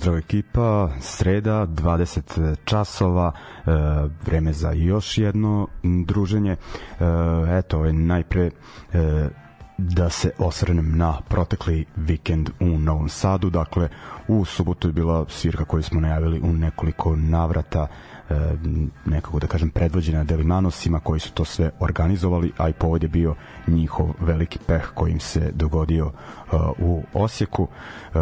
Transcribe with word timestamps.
Pozdrav 0.00 0.18
ekipa, 0.18 0.90
sreda, 1.00 1.66
20 1.66 2.56
časova, 2.64 3.32
e, 3.32 3.70
vreme 4.26 4.52
za 4.52 4.72
još 4.72 5.18
jedno 5.18 5.68
druženje. 5.82 6.52
E, 6.52 6.56
eto, 7.58 7.92
najpre 7.92 8.50
e, 8.92 9.28
da 9.78 10.10
se 10.10 10.30
osvrnem 10.38 10.98
na 10.98 11.20
protekli 11.28 11.84
vikend 11.96 12.50
u 12.60 12.66
Novom 12.66 13.08
Sadu. 13.08 13.50
Dakle, 13.50 13.88
u 14.28 14.44
subotu 14.44 14.88
je 14.88 14.92
bila 14.92 15.24
svirka 15.28 15.64
koju 15.64 15.82
smo 15.82 16.00
najavili 16.00 16.40
u 16.40 16.52
nekoliko 16.52 17.16
navrata 17.16 17.86
e, 17.86 18.19
nekako 19.04 19.38
da 19.38 19.46
kažem 19.46 19.70
predvođena 19.70 20.24
Delimanosima 20.24 21.00
koji 21.00 21.20
su 21.20 21.32
to 21.32 21.44
sve 21.44 21.70
organizovali, 21.80 22.52
a 22.58 22.68
i 22.68 22.72
povod 22.72 23.02
je 23.02 23.08
bio 23.08 23.34
njihov 23.66 24.10
veliki 24.20 24.58
peh 24.66 24.90
koji 24.94 25.12
im 25.12 25.20
se 25.20 25.50
dogodio 25.54 26.06
uh, 26.06 26.60
u 26.78 27.02
Osijeku. 27.12 27.62
Uh, 27.62 28.20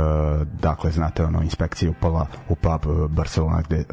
dakle, 0.61 0.91
znate, 0.91 1.25
ono, 1.25 1.43
inspekcija 1.43 1.91
upala 1.91 2.27
u 2.49 2.55
pub 2.55 3.11
Barcelona 3.11 3.63
gde 3.63 3.85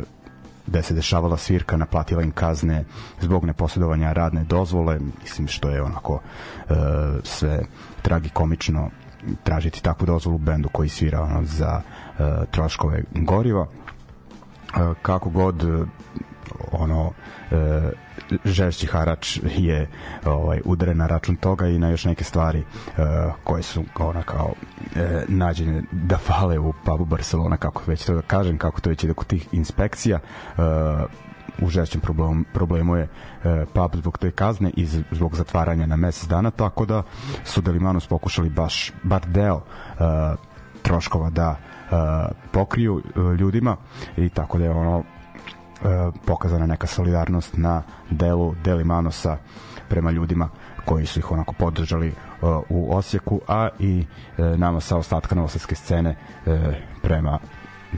gde 0.67 0.81
se 0.81 0.93
dešavala 0.93 1.37
svirka, 1.37 1.77
naplatila 1.77 2.21
im 2.21 2.31
kazne 2.31 2.83
zbog 3.21 3.45
neposjedovanja 3.45 4.13
radne 4.13 4.43
dozvole, 4.43 4.99
mislim 5.21 5.47
što 5.47 5.69
je 5.69 5.81
onako 5.81 6.13
uh, 6.13 6.75
sve 7.23 7.65
tragikomično 8.01 8.89
tražiti 9.43 9.83
takvu 9.83 10.05
dozvolu 10.05 10.37
bendu 10.37 10.69
koji 10.69 10.89
svira 10.89 11.21
ono, 11.21 11.43
za 11.43 11.81
uh, 11.81 12.25
troškove 12.51 13.03
goriva. 13.13 13.67
Kako 15.01 15.29
god 15.29 15.63
uh, 15.63 15.87
ono 16.71 17.11
e, 17.51 17.91
žešći 18.45 18.87
harač 18.87 19.39
je 19.43 19.87
ovaj 20.25 20.61
udaren 20.65 20.97
na 20.97 21.07
račun 21.07 21.35
toga 21.35 21.67
i 21.67 21.79
na 21.79 21.89
još 21.89 22.05
neke 22.05 22.23
stvari 22.23 22.59
e, 22.59 22.63
koje 23.43 23.63
su 23.63 23.83
ona 23.99 24.23
kao 24.23 24.53
e, 24.95 25.25
nađene 25.27 25.83
da 25.91 26.17
fale 26.17 26.59
u 26.59 26.73
pubu 26.85 27.05
Barcelona 27.05 27.57
kako 27.57 27.83
već 27.87 28.05
to 28.05 28.13
da 28.15 28.21
kažem 28.21 28.57
kako 28.57 28.81
to 28.81 28.89
već 28.89 29.03
ide 29.03 29.13
kod 29.13 29.27
tih 29.27 29.47
inspekcija. 29.51 30.19
E, 30.57 30.61
u 31.61 31.69
žešćem 31.69 32.01
problemu, 32.01 32.43
problemu 32.53 32.95
je 32.95 33.03
e, 33.03 33.65
pub 33.73 33.95
zbog 33.95 34.17
te 34.17 34.31
kazne 34.31 34.71
i 34.75 34.85
zbog 35.11 35.35
zatvaranja 35.35 35.85
na 35.85 35.95
mesec 35.95 36.27
dana, 36.27 36.51
tako 36.51 36.85
da 36.85 37.03
su 37.43 37.61
Delimanos 37.61 38.07
pokušali 38.07 38.49
baš 38.49 38.93
bar 39.03 39.21
deo 39.27 39.61
e, 39.61 40.35
troškova 40.81 41.29
da 41.29 41.55
e, 41.59 41.74
pokriju 42.51 43.01
e, 43.05 43.19
ljudima 43.37 43.75
i 44.17 44.29
tako 44.29 44.57
da 44.57 44.63
je 44.63 44.71
ono 44.71 45.03
E, 45.83 46.11
pokazana 46.25 46.65
neka 46.65 46.87
solidarnost 46.87 47.57
na 47.57 47.83
delu 48.09 48.55
Delimanosa 48.63 49.37
prema 49.89 50.11
ljudima 50.11 50.49
koji 50.85 51.05
su 51.05 51.19
ih 51.19 51.31
onako 51.31 51.53
podržali 51.53 52.07
uh, 52.41 52.63
u 52.69 52.95
Osijeku, 52.95 53.41
a 53.47 53.69
i 53.79 54.05
uh, 54.37 54.45
nama 54.45 54.79
sa 54.79 54.97
ostatka 54.97 55.35
novosadske 55.35 55.75
scene 55.75 56.15
uh, 56.45 56.53
prema 57.01 57.39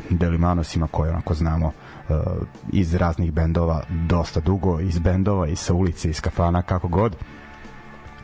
Delimanosima 0.10 0.88
koje 0.92 1.12
onako 1.12 1.34
znamo 1.34 1.68
uh, 1.68 2.16
iz 2.72 2.96
raznih 2.96 3.34
bendova 3.34 3.84
dosta 3.90 4.40
dugo, 4.40 4.80
iz 4.80 5.00
bendova, 5.00 5.48
iz 5.48 5.60
sa 5.60 5.74
ulice, 5.74 6.10
iz 6.10 6.22
kafana, 6.22 6.62
kako 6.62 6.88
god. 6.88 7.16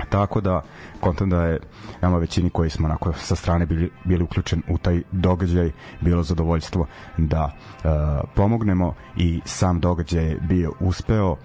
Tako 0.10 0.42
da 0.42 0.62
kontam 1.00 1.30
da 1.30 1.44
je 1.44 1.60
nama 2.02 2.18
većini 2.18 2.50
koji 2.50 2.70
smo 2.70 2.88
onako 2.88 3.14
sa 3.14 3.36
strane 3.36 3.66
bili, 3.66 3.92
bili 4.04 4.24
uključen 4.24 4.62
u 4.70 4.78
taj 4.78 5.02
događaj 5.12 5.72
bilo 6.02 6.24
zadovoljstvo 6.24 6.88
da 7.18 7.46
uh, 7.46 7.92
pomognemo 8.36 8.94
i 9.18 9.42
sam 9.46 9.80
događaj 9.80 10.26
je 10.26 10.40
bio 10.42 10.72
uspeo 10.80 11.32
uh, 11.32 11.38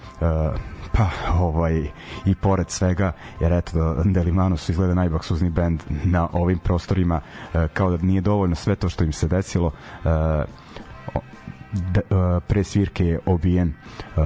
pa 0.92 1.10
ovaj 1.38 1.88
i 2.26 2.34
pored 2.34 2.70
svega 2.70 3.12
jer 3.40 3.52
eto 3.52 3.94
da 4.04 4.56
su 4.56 4.72
izgleda 4.72 4.94
najbaksuzni 4.94 5.50
bend 5.50 5.82
na 6.04 6.28
ovim 6.32 6.58
prostorima 6.58 7.20
uh, 7.20 7.66
kao 7.72 7.90
da 7.90 8.06
nije 8.06 8.20
dovoljno 8.20 8.54
sve 8.54 8.76
to 8.76 8.88
što 8.88 9.04
im 9.04 9.12
se 9.12 9.28
desilo 9.28 9.66
uh, 9.66 9.72
da, 11.72 12.00
uh, 12.10 12.42
pre 12.46 12.64
svirke 12.64 13.04
je 13.04 13.20
obijen 13.26 13.72
uh, 14.16 14.24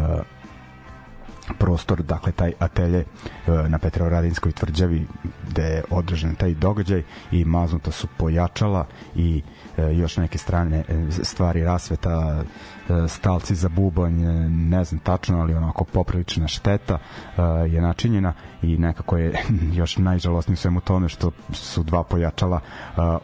prostor, 1.58 2.02
dakle 2.02 2.32
taj 2.32 2.52
atelje 2.58 2.98
e, 2.98 3.04
na 3.68 3.78
Petrovaradinskoj 3.78 4.52
tvrđavi 4.52 5.06
gde 5.48 5.62
je 5.62 5.84
održan 5.90 6.34
taj 6.34 6.54
događaj 6.54 7.02
i 7.32 7.44
maznuta 7.44 7.90
su 7.90 8.08
pojačala 8.16 8.86
i 9.14 9.42
još 9.76 10.16
neke 10.16 10.38
strane 10.38 10.84
e, 10.88 11.10
stvari 11.10 11.64
rasveta 11.64 12.42
stalci 13.08 13.54
za 13.54 13.68
bubanj 13.68 14.14
ne 14.48 14.84
znam 14.84 15.00
tačno 15.00 15.40
ali 15.40 15.54
onako 15.54 15.84
poprilična 15.84 16.48
šteta 16.48 16.98
je 17.70 17.80
načinjena 17.80 18.32
i 18.62 18.78
nekako 18.78 19.16
je 19.16 19.32
još 19.80 19.96
najžalostnije 19.96 20.56
svemu 20.56 20.80
tome 20.80 21.08
što 21.08 21.30
su 21.52 21.82
dva 21.82 22.02
pojačala 22.02 22.60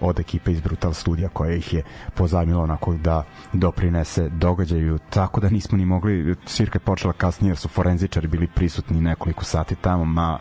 od 0.01 0.21
ekipe 0.21 0.53
iz 0.53 0.61
Brutal 0.61 0.93
studija 0.93 1.29
koja 1.29 1.55
ih 1.55 1.73
je 1.73 1.83
pozajmila 2.15 2.63
onako 2.63 2.95
da 2.95 3.25
doprinese 3.53 4.29
događaju. 4.29 4.99
Tako 5.11 5.41
da 5.41 5.51
nismo 5.51 5.79
ni 5.79 5.87
mogli 5.87 6.37
svirka 6.47 6.77
je 6.77 6.81
počela 6.81 7.13
kasnije 7.13 7.51
jer 7.51 7.57
su 7.57 7.69
forenzičari 7.69 8.29
bili 8.29 8.47
prisutni 8.47 9.01
nekoliko 9.01 9.45
sati 9.45 9.75
tamo 9.75 10.05
ma 10.05 10.39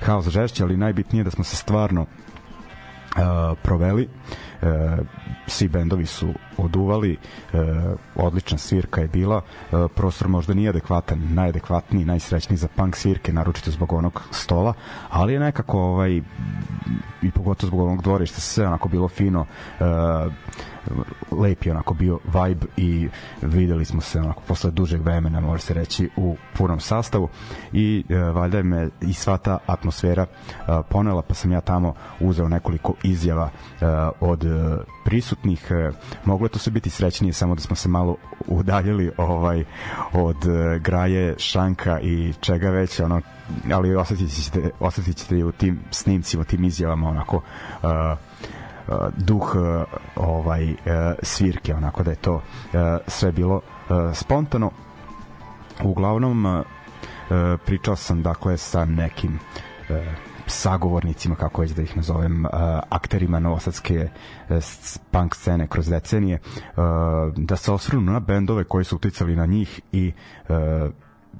haos 0.00 0.28
žešće 0.28 0.62
ali 0.62 0.76
najbitnije 0.76 1.24
da 1.24 1.30
smo 1.30 1.44
se 1.44 1.56
stvarno 1.56 2.00
uh, 2.02 3.58
proveli. 3.62 4.04
uh, 4.04 4.47
svi 5.46 5.68
bendovi 5.68 6.06
su 6.06 6.32
oduvali 6.58 7.16
uh, 7.52 7.60
odlična 8.14 8.58
svirka 8.58 9.00
je 9.00 9.08
bila. 9.08 9.36
Uh, 9.36 9.90
prostor 9.94 10.28
možda 10.28 10.54
nije 10.54 10.68
adekvatan 10.68 11.34
najadekvatniji, 11.34 12.04
najsrećniji 12.04 12.56
za 12.56 12.68
punk 12.76 12.96
svirke 12.96 13.32
naročito 13.32 13.70
zbog 13.70 13.92
onog 13.92 14.22
stola 14.30 14.74
ali 15.08 15.32
je 15.32 15.40
nekako 15.40 15.80
ovaj 15.80 16.20
i 17.22 17.30
pogotovo 17.30 17.68
zbog 17.68 17.80
onog 17.80 18.02
dvorišta 18.02 18.40
sve 18.40 18.66
onako 18.66 18.88
bilo 18.88 19.08
fino 19.08 19.40
uh, 19.40 20.32
lep 21.30 21.66
je 21.66 21.72
onako 21.72 21.94
bio 21.94 22.18
vibe 22.24 22.66
i 22.76 23.08
videli 23.42 23.84
smo 23.84 24.00
se 24.00 24.18
onako 24.20 24.42
posle 24.46 24.70
dužeg 24.70 25.02
vremena 25.02 25.40
može 25.40 25.62
se 25.62 25.74
reći 25.74 26.10
u 26.16 26.36
punom 26.56 26.80
sastavu. 26.80 27.28
I 27.72 28.04
e, 28.08 28.16
valjda 28.16 28.62
me 28.62 28.88
i 29.00 29.12
sva 29.12 29.36
ta 29.38 29.58
atmosfera 29.66 30.22
e, 30.22 30.64
ponela 30.88 31.22
pa 31.22 31.34
sam 31.34 31.52
ja 31.52 31.60
tamo 31.60 31.94
uzeo 32.20 32.48
nekoliko 32.48 32.94
izjava 33.02 33.50
e, 33.50 33.84
od 34.20 34.44
e, 34.44 34.76
prisutnih 35.04 35.66
e, 35.70 35.90
moglo 36.24 36.47
to 36.48 36.58
se 36.58 36.70
biti 36.70 36.90
srećnije 36.90 37.32
samo 37.32 37.54
da 37.54 37.60
smo 37.60 37.76
se 37.76 37.88
malo 37.88 38.16
udaljili 38.46 39.10
ovaj 39.16 39.64
od 40.12 40.46
e, 40.46 40.78
graje 40.78 41.34
šanka 41.38 42.00
i 42.00 42.32
čega 42.40 42.70
već 42.70 43.00
ono 43.00 43.20
ali 43.72 43.96
osetit 43.96 44.44
ćete, 44.44 44.70
osetit 44.80 45.16
ćete 45.16 45.44
u 45.44 45.52
tim 45.52 45.80
snimcima, 45.90 46.44
tim 46.44 46.64
izjavama 46.64 47.08
onako 47.08 47.36
uh, 47.36 47.90
duh 49.16 49.54
ovaj 50.16 50.74
svirke 51.22 51.74
onako 51.74 52.02
da 52.02 52.10
je 52.10 52.16
to 52.16 52.42
sve 53.06 53.32
bilo 53.32 53.60
spontano. 54.14 54.70
Uglavnom 55.84 56.64
pričao 57.64 57.96
sam 57.96 58.22
dakle 58.22 58.56
sa 58.56 58.84
nekim 58.84 59.38
sagovornicima, 60.48 61.36
kako 61.36 61.60
već 61.62 61.70
da 61.70 61.82
ih 61.82 61.96
nazovem, 61.96 62.44
uh, 62.44 62.50
akterima 62.90 63.38
novosadske 63.38 64.08
uh, 64.48 64.56
punk 65.10 65.34
scene 65.34 65.66
kroz 65.66 65.88
decenije, 65.88 66.38
uh, 66.38 66.82
da 67.36 67.56
se 67.56 67.72
osvrnu 67.72 68.00
na 68.00 68.20
bendove 68.20 68.64
koji 68.64 68.84
su 68.84 68.96
uticali 68.96 69.36
na 69.36 69.46
njih 69.46 69.80
i 69.92 70.12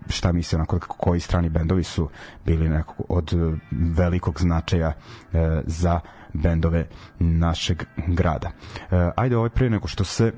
šta 0.09 0.33
misle 0.33 0.57
onako 0.57 0.79
koji 0.79 1.21
strani 1.21 1.49
bendovi 1.49 1.85
su 1.85 2.09
bili 2.47 2.69
nekako 2.69 3.05
od 3.09 3.33
velikog 3.71 4.41
značaja 4.41 4.89
e, 5.33 5.63
za 5.67 6.01
bendove 6.33 6.87
našeg 7.19 7.83
grada. 8.07 8.51
E, 8.91 9.11
ajde 9.17 9.37
ovaj 9.37 9.51
pre 9.51 9.71
nego 9.71 9.89
što 9.89 10.05
se 10.05 10.33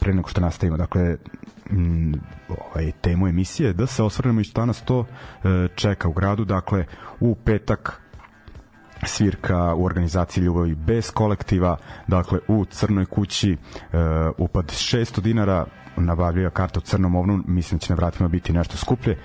pre 0.00 0.14
nego 0.14 0.28
što 0.28 0.40
nastavimo 0.40 0.76
dakle 0.76 1.16
m, 1.70 2.14
ovaj 2.48 2.92
temu 3.00 3.28
emisije 3.28 3.72
da 3.72 3.86
se 3.86 4.02
osvrnemo 4.02 4.40
i 4.40 4.44
šta 4.44 4.64
nas 4.64 4.82
to 4.82 5.04
e, 5.44 5.68
čeka 5.74 6.08
u 6.08 6.12
gradu 6.12 6.44
dakle 6.44 6.86
u 7.20 7.34
petak 7.34 8.00
svirka 9.06 9.74
u 9.74 9.84
organizaciji 9.84 10.44
Ljubavi 10.44 10.74
bez 10.74 11.10
kolektiva, 11.10 11.76
dakle 12.06 12.38
u 12.48 12.64
Crnoj 12.64 13.06
kući 13.06 13.52
e, 13.52 13.56
upad 14.38 14.66
600 14.66 15.20
dinara, 15.20 15.66
nabavljaju 15.96 16.50
kartu 16.50 16.80
crnom 16.80 17.14
ovnu, 17.14 17.42
mislim 17.46 17.78
da 17.78 17.82
će 17.86 17.92
na 17.92 17.96
vratima 17.96 18.28
biti 18.28 18.52
nešto 18.52 18.76
skuplje. 18.76 19.12
E, 19.12 19.16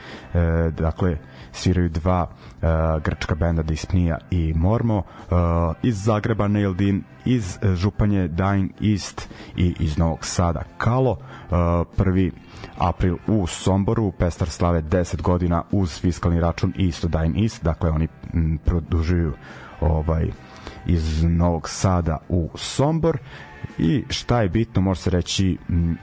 dakle, 0.77 1.17
sviraju 1.51 1.89
dva 1.89 2.27
e, 2.27 2.65
grčka 3.03 3.35
benda 3.35 3.63
Dispnija 3.63 4.17
i 4.31 4.53
Mormo, 4.55 4.97
e, 4.97 5.33
iz 5.83 6.03
Zagreba 6.03 6.47
Nailed 6.47 7.03
iz 7.25 7.57
Županje 7.75 8.29
Dying 8.29 8.91
East 8.91 9.29
i 9.55 9.75
iz 9.79 9.97
Novog 9.97 10.25
Sada 10.25 10.63
Kalo. 10.77 11.17
E, 11.19 11.55
prvi 11.97 12.31
april 12.77 13.17
u 13.27 13.47
Somboru, 13.47 14.11
Pestar 14.11 14.49
slave 14.49 14.81
10 14.81 15.21
godina 15.21 15.63
uz 15.71 16.01
fiskalni 16.01 16.39
račun 16.39 16.73
i 16.77 16.87
isto 16.87 17.07
Dying 17.07 17.43
East, 17.43 17.63
dakle 17.63 17.89
oni 17.89 18.07
m, 18.33 18.59
produžuju 18.65 19.33
ovaj 19.81 20.31
iz 20.85 21.23
Novog 21.23 21.69
Sada 21.69 22.17
u 22.29 22.49
Sombor 22.55 23.17
i 23.77 24.03
šta 24.09 24.41
je 24.41 24.49
bitno 24.49 24.81
može 24.81 25.01
se 25.01 25.09
reći 25.09 25.57
m, 25.69 25.97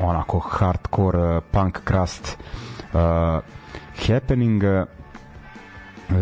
onako 0.00 0.38
hardcore 0.38 1.36
uh, 1.36 1.42
punk 1.50 1.78
crust 1.88 2.38
uh, 2.92 3.00
happening 4.08 4.62
uh, 4.64 4.86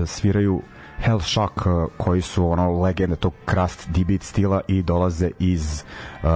sviraju 0.06 0.62
Hell 0.98 1.20
Shock 1.20 1.66
uh, 1.66 1.88
koji 1.96 2.22
su 2.22 2.50
ono 2.50 2.80
legende 2.80 3.16
tog 3.16 3.32
crust 3.50 3.88
D-beat 3.88 4.22
stila 4.22 4.60
i 4.68 4.82
dolaze 4.82 5.30
iz 5.38 5.84
uh, 6.22 6.28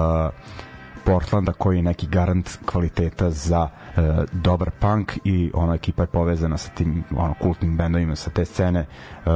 Portlanda 1.05 1.52
koji 1.52 1.76
je 1.76 1.82
neki 1.82 2.06
garant 2.06 2.58
kvaliteta 2.67 3.31
za 3.31 3.62
uh, 3.62 4.02
dobar 4.32 4.70
punk 4.70 5.12
i 5.25 5.50
ona 5.55 5.75
ekipa 5.75 6.02
je 6.02 6.06
povezana 6.06 6.58
sa 6.58 6.70
tim 6.70 7.05
ono 7.17 7.35
kultnim 7.43 7.76
bendovima 7.76 8.17
sa 8.17 8.31
te 8.31 8.44
scene. 8.44 8.87
Uh, 9.26 9.32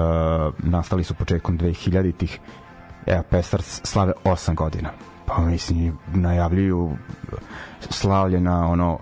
nastali 0.58 1.04
su 1.04 1.14
početkom 1.14 1.58
2000-ih 1.58 2.38
evo 3.06 3.22
Pestars 3.30 3.80
slave 3.84 4.12
8 4.24 4.54
godina 4.54 4.90
pa 5.28 5.42
mislim 5.42 5.98
najavljuju 6.14 6.96
slavlje 7.90 8.40
na 8.40 8.70
ono 8.70 8.98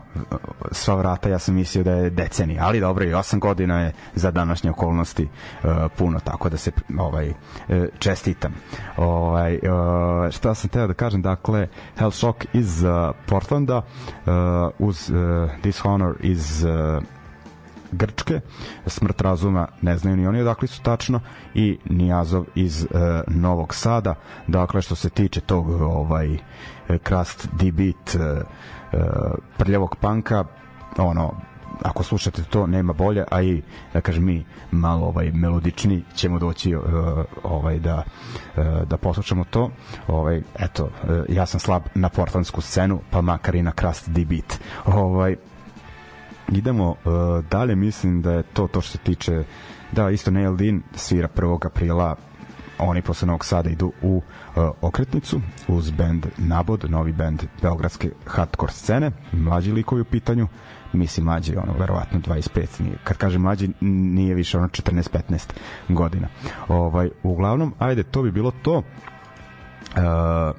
sva 0.73 0.95
vrata 0.95 1.29
ja 1.29 1.39
sam 1.39 1.55
mislio 1.55 1.85
da 1.85 1.91
je 1.91 2.11
decenija 2.11 2.65
ali 2.67 2.81
dobro 2.81 3.05
i 3.05 3.13
8 3.13 3.39
godina 3.39 3.81
je 3.81 3.93
za 4.15 4.31
današnje 4.31 4.71
okolnosti 4.71 5.29
uh, 5.65 5.71
puno 5.99 6.21
tako 6.21 6.49
da 6.49 6.57
se 6.57 6.71
ovaj 6.99 7.29
uh, 7.29 7.35
čestitam. 7.99 8.55
Ovaj 8.97 9.55
uh, 9.55 10.31
šta 10.31 10.55
sam 10.55 10.71
teo 10.71 10.87
da 10.87 10.95
kažem 10.95 11.23
dakle 11.23 11.69
Hellshock 11.99 12.47
iz 12.53 12.83
uh, 12.83 12.91
Portlanda 13.27 13.77
uh, 13.77 13.83
uz 14.79 15.11
uh, 15.11 15.51
Dishonor 15.63 16.17
iz 16.21 16.65
uh, 16.65 17.03
Grčke, 17.97 18.41
Smrt 18.87 19.21
razuma 19.21 19.69
ne 19.83 19.97
znaju 19.99 20.17
ni 20.17 20.27
oni 20.27 20.41
odakle 20.41 20.69
su 20.69 20.83
tačno 20.83 21.21
i 21.55 21.79
Nijazov 21.85 22.45
iz 22.55 22.85
e, 22.85 22.89
Novog 23.27 23.75
Sada. 23.75 24.15
Dakle 24.47 24.83
što 24.83 24.95
se 24.95 25.11
tiče 25.11 25.41
tog 25.41 25.71
ovaj 25.81 26.39
Krast 27.03 27.49
D-beat 27.53 28.15
e, 28.15 28.19
e, 28.19 28.43
prljavog 29.59 29.97
panka, 30.01 30.45
ono 30.99 31.33
ako 31.83 32.03
slušate 32.03 32.43
to 32.43 32.67
nema 32.67 32.93
bolje, 32.93 33.25
a 33.31 33.43
i 33.43 33.63
da 33.93 34.01
kažem 34.01 34.25
mi 34.25 34.45
malo 34.71 35.07
ovaj 35.07 35.33
melodični 35.33 36.03
ćemo 36.15 36.39
doći 36.39 36.75
uh, 36.75 36.85
ovaj 37.43 37.79
da 37.79 38.03
uh, 38.57 38.65
da 38.89 38.97
poslušamo 38.97 39.45
to. 39.45 39.71
Ovaj 40.09 40.43
eto 40.59 40.85
uh, 40.85 40.91
ja 41.29 41.47
sam 41.47 41.61
slab 41.61 41.83
na 41.95 42.09
portlandsku 42.09 42.61
scenu, 42.61 43.01
pa 43.11 43.21
makar 43.21 43.55
i 43.55 43.63
na 43.63 43.73
Krast 43.73 44.09
D-beat. 44.09 44.59
Ovaj 44.85 45.37
idemo 46.49 46.91
uh, 46.91 46.97
dalje, 47.51 47.75
mislim 47.77 48.23
da 48.23 48.33
je 48.33 48.43
to 48.43 48.67
to 48.67 48.81
što 48.81 48.93
se 48.93 48.99
tiče 48.99 49.45
da 49.93 50.11
isto 50.11 50.31
Nailed 50.31 50.61
In 50.61 50.83
svira 50.95 51.29
1. 51.37 51.67
aprila 51.67 52.17
oni 52.79 53.03
posle 53.03 53.27
Novog 53.27 53.45
Sada 53.45 53.71
idu 53.71 53.93
u 54.03 54.17
uh, 54.17 54.23
okretnicu 54.81 55.41
uz 55.69 55.91
band 55.91 56.27
Nabod, 56.37 56.91
novi 56.91 57.13
band 57.13 57.43
beogradske 57.63 58.11
hardcore 58.27 58.73
scene, 58.73 59.11
mlađi 59.33 59.73
likovi 59.73 60.01
u 60.01 60.05
pitanju, 60.05 60.49
mislim 60.93 61.27
mlađi, 61.27 61.57
ono, 61.57 61.73
verovatno 61.79 62.21
25, 62.21 62.81
nije, 62.81 62.97
kad 63.05 63.17
kažem 63.17 63.43
mlađi, 63.43 63.71
nije 63.81 64.35
više 64.35 64.59
ono 64.59 64.69
14-15 64.69 65.53
godina. 65.89 66.29
Ovaj, 66.69 67.11
uglavnom, 67.23 67.75
ajde, 67.79 68.03
to 68.03 68.23
bi 68.23 68.31
bilo 68.31 68.51
to. 68.63 68.83
Uh, 69.97 70.57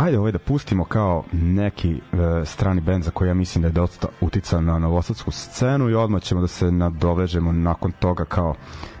ajde 0.00 0.18
ovaj 0.18 0.32
da 0.32 0.38
pustimo 0.38 0.84
kao 0.84 1.24
neki 1.32 1.92
e, 1.92 2.44
strani 2.44 2.80
bend 2.80 3.04
za 3.04 3.10
koji 3.10 3.28
ja 3.28 3.34
mislim 3.34 3.62
da 3.62 3.68
je 3.68 3.72
dosta 3.72 4.08
uticao 4.20 4.60
na 4.60 4.78
novosadsku 4.78 5.30
scenu 5.30 5.90
i 5.90 5.94
odmah 5.94 6.22
ćemo 6.22 6.40
da 6.40 6.46
se 6.46 6.70
nadovežemo 6.70 7.52
nakon 7.52 7.92
toga 7.92 8.24
kao 8.24 8.54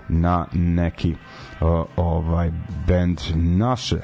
na 0.08 0.46
neki 0.52 1.14
o, 1.60 1.86
ovaj 1.96 2.52
bend 2.86 3.20
naše 3.34 4.00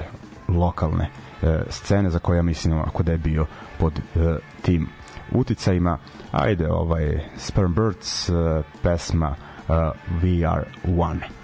lokalne 0.47 1.09
e, 1.41 1.59
scene 1.69 2.09
za 2.09 2.19
koje 2.19 2.37
ja 2.37 2.43
mislim 2.43 2.79
ako 2.79 3.03
da 3.03 3.11
je 3.11 3.17
bio 3.17 3.45
pod 3.79 3.99
e, 3.99 4.37
tim 4.61 4.87
uticajima. 5.31 5.97
Ajde 6.31 6.71
ovaj 6.71 7.19
Sperm 7.37 7.73
Birds 7.73 8.29
e, 8.29 8.33
pesma 8.83 9.35
e, 9.69 9.73
We 10.21 10.51
Are 10.51 10.65
One 10.97 11.36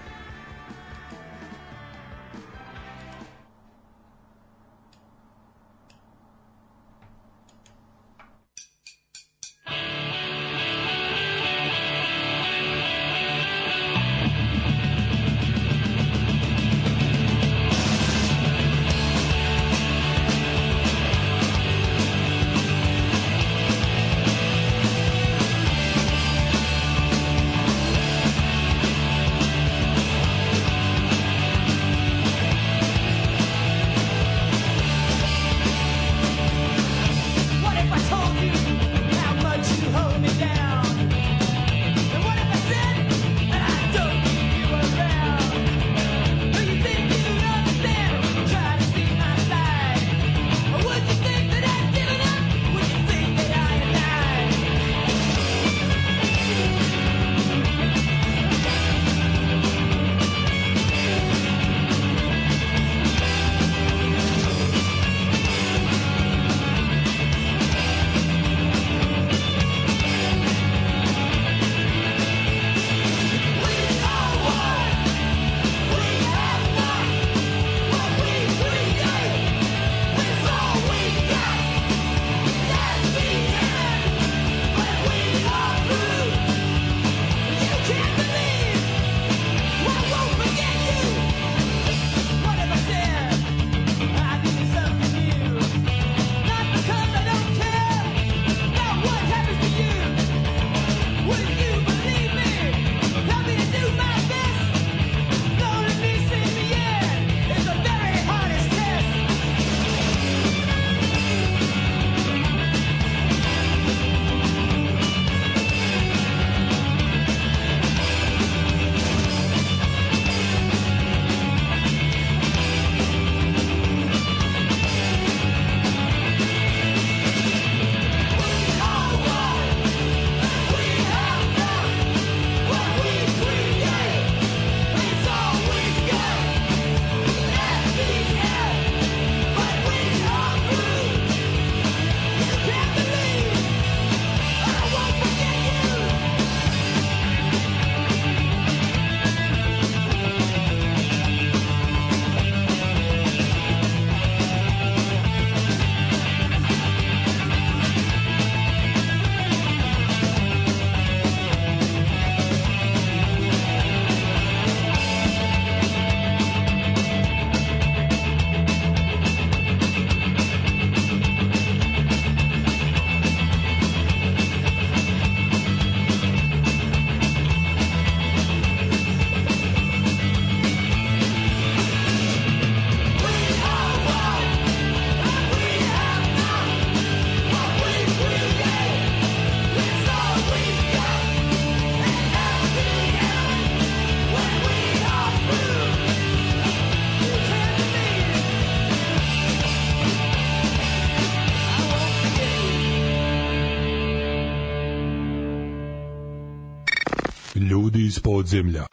земля. 208.48 208.88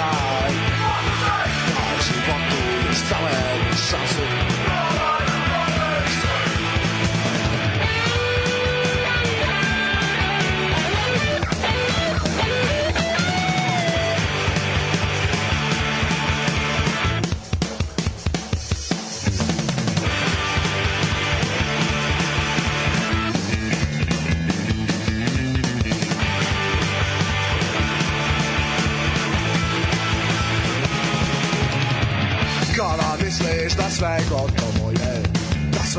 dál. 0.00 0.48
Životu 2.00 2.60
stále 2.96 3.32
šansu 3.76 4.24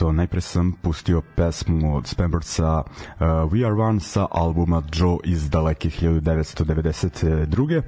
Eto, 0.00 0.12
najpre 0.12 0.40
sam 0.40 0.72
pustio 0.72 1.22
pesmu 1.36 1.96
od 1.96 2.06
Spambertsa 2.06 2.82
uh, 2.82 2.86
We 3.52 3.66
Are 3.66 3.74
One 3.74 4.00
sa 4.00 4.26
albuma 4.30 4.82
Joe 4.92 5.18
iz 5.24 5.50
daleke 5.50 5.88
1992. 5.88 7.78
Uh, 7.78 7.82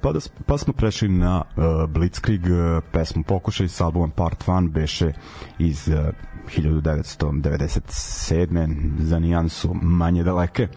pa, 0.00 0.12
da, 0.12 0.18
pa 0.46 0.58
smo 0.58 0.72
prešli 0.72 1.08
na 1.08 1.42
uh, 1.42 1.90
Blitzkrieg 1.90 2.46
uh, 2.46 2.84
pesmu 2.92 3.22
Pokušaj 3.22 3.68
sa 3.68 3.84
albumom 3.84 4.10
Part 4.10 4.46
1 4.46 4.70
beše 4.70 5.12
iz 5.58 5.88
uh, 5.88 5.94
1997. 6.56 8.98
za 8.98 9.18
nijansu 9.18 9.74
manje 9.82 10.22
daleke. 10.22 10.68
Uh, 10.68 10.72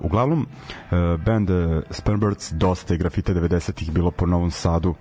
uglavnom, 0.00 0.40
uh, 0.40 0.46
band 1.24 1.50
uh, 1.50 1.82
Spambirds 1.90 2.52
dosta 2.52 2.94
je 2.94 2.98
grafite 2.98 3.34
90-ih 3.34 3.92
bilo 3.92 4.10
po 4.10 4.26
Novom 4.26 4.50
Sadu. 4.50 4.90
Uh, 4.90 4.96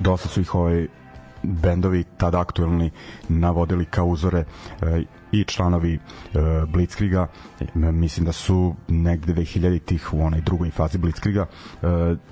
dosta 0.00 0.28
su 0.28 0.40
ih 0.40 0.54
ovaj 0.54 0.86
bendovi 1.46 2.04
tada 2.16 2.40
aktuelni 2.40 2.90
navodili 3.28 3.84
kao 3.84 4.06
uzore 4.06 4.44
e, 4.82 5.02
i 5.32 5.44
članovi 5.44 5.94
e, 5.94 5.98
Blitzkriga. 6.68 7.26
Mislim 7.74 8.26
da 8.26 8.32
su 8.32 8.74
negde 8.88 9.34
2000 9.34 9.80
tih 9.84 10.14
u 10.14 10.22
onoj 10.22 10.40
drugoj 10.40 10.70
fazi 10.70 10.98
Blitzkriga 10.98 11.46
e, 11.82 11.86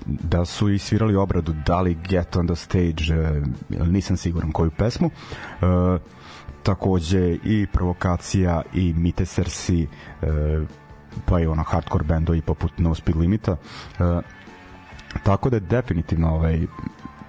da 0.05 0.45
su 0.45 0.69
i 0.69 0.79
svirali 0.79 1.15
obradu 1.15 1.53
da 1.65 1.81
li 1.81 1.97
Get 2.09 2.35
on 2.35 2.47
the 2.47 2.55
Stage 2.55 3.03
nisam 3.69 4.17
siguran 4.17 4.51
koju 4.51 4.71
pesmu. 4.71 5.09
Takođe 6.63 7.37
i 7.43 7.67
provokacija 7.73 8.61
i 8.73 8.93
Mitesersi 8.93 9.87
pa 11.25 11.39
i 11.39 11.45
ono 11.45 11.63
hardcore 11.63 12.03
bendovi 12.03 12.41
poput 12.41 12.71
No 12.77 12.95
Speed 12.95 13.17
Limita. 13.17 13.57
Tako 15.23 15.49
da 15.49 15.55
je 15.55 15.59
definitivno 15.59 16.35
ovaj 16.35 16.59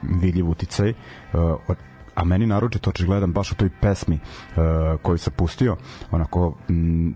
vidljiv 0.03 0.51
uticaj 0.51 0.91
uh, 0.91 1.77
a 2.15 2.25
meni 2.25 2.47
naročito 2.47 2.91
očigledan 2.91 3.33
baš 3.33 3.53
u 3.53 3.55
toj 3.55 3.71
pesmi 3.81 4.19
uh, 4.19 5.01
koju 5.03 5.19
sam 5.19 5.33
pustio 5.37 5.77
onako 6.11 6.55
mm, 6.69 7.11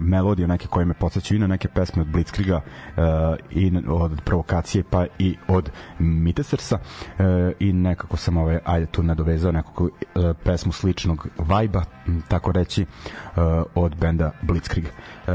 melodije 0.00 0.48
neke 0.48 0.66
koje 0.66 0.86
me 0.86 0.94
podsjećaju 0.94 1.36
i 1.36 1.40
na 1.40 1.46
neke 1.46 1.68
pesme 1.68 2.02
od 2.02 2.08
Blitzkriga 2.08 2.56
uh, 2.56 3.02
i 3.50 3.72
od 3.88 4.20
provokacije 4.24 4.84
pa 4.90 5.06
i 5.18 5.36
od 5.48 5.70
Mitesersa 5.98 6.78
uh, 6.78 7.24
i 7.58 7.72
nekako 7.72 8.16
sam 8.16 8.36
ovaj, 8.36 8.58
ajde 8.64 8.86
tu 8.86 9.02
nadovezao 9.02 9.52
nekako 9.52 9.84
uh, 9.84 9.90
pesmu 10.44 10.72
sličnog 10.72 11.28
vajba 11.38 11.84
tako 12.28 12.52
reći 12.52 12.82
uh, 12.82 13.42
od 13.74 13.96
benda 13.96 14.30
Blitzkrieg. 14.42 14.86
Uh, 15.26 15.32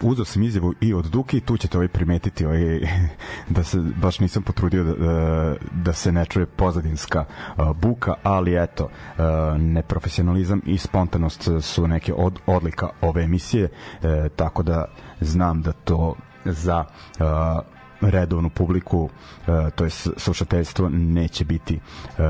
uzeo 0.00 0.24
sam 0.24 0.42
izjavu 0.42 0.74
i 0.80 0.94
od 0.94 1.04
Duki, 1.04 1.40
tu 1.40 1.56
ćete 1.56 1.78
ovaj 1.78 1.88
primetiti 1.88 2.46
ovaj, 2.46 2.80
da 3.56 3.64
se 3.64 3.78
baš 3.78 4.20
nisam 4.20 4.42
potrudio 4.42 4.84
da, 4.84 4.92
da, 4.92 5.54
da 5.72 5.92
se 5.92 6.12
ne 6.12 6.24
čuje 6.24 6.46
pozadinska 6.46 7.24
buka, 7.74 8.14
ali 8.22 8.62
eto, 8.62 8.88
neprofesionalizam 9.58 10.60
i 10.66 10.78
spontanost 10.78 11.48
su 11.60 11.88
neke 11.88 12.14
od, 12.14 12.38
odlika 12.46 12.88
ove 13.00 13.22
emisije, 13.22 13.64
uh, 13.64 14.08
tako 14.36 14.62
da 14.62 14.84
znam 15.20 15.62
da 15.62 15.72
to 15.72 16.14
za 16.44 16.84
redovnu 18.00 18.50
publiku, 18.50 19.02
uh, 19.04 19.10
to 19.74 19.84
je 19.84 19.90
slušateljstvo, 19.90 20.88
neće 20.88 21.44
biti 21.44 21.80
uh, 22.18 22.24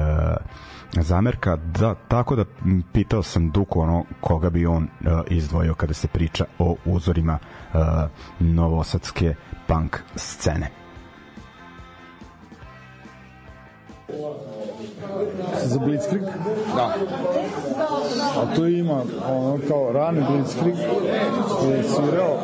zamerka 1.02 1.56
da 1.56 1.94
tako 2.08 2.36
da 2.36 2.44
pitao 2.92 3.22
sam 3.22 3.50
Duku 3.50 3.80
ono 3.80 4.04
koga 4.20 4.50
bi 4.50 4.66
on 4.66 4.82
uh, 4.82 4.88
izdvojio 5.28 5.74
kada 5.74 5.94
se 5.94 6.08
priča 6.08 6.44
o 6.58 6.76
uzorima 6.84 7.38
uh, 7.74 7.80
novosadske 8.40 9.34
punk 9.66 9.96
scene 10.16 10.70
za 15.64 15.78
Blitzkrieg. 15.78 16.23
Da. 16.76 16.94
A 18.40 18.54
tu 18.54 18.66
ima 18.66 19.02
ono 19.30 19.59
kao 19.68 19.92
rani 19.92 20.23
Blitzkrieg 20.30 20.76
koji 21.61 21.76
je 21.76 21.83
svirao 21.83 22.37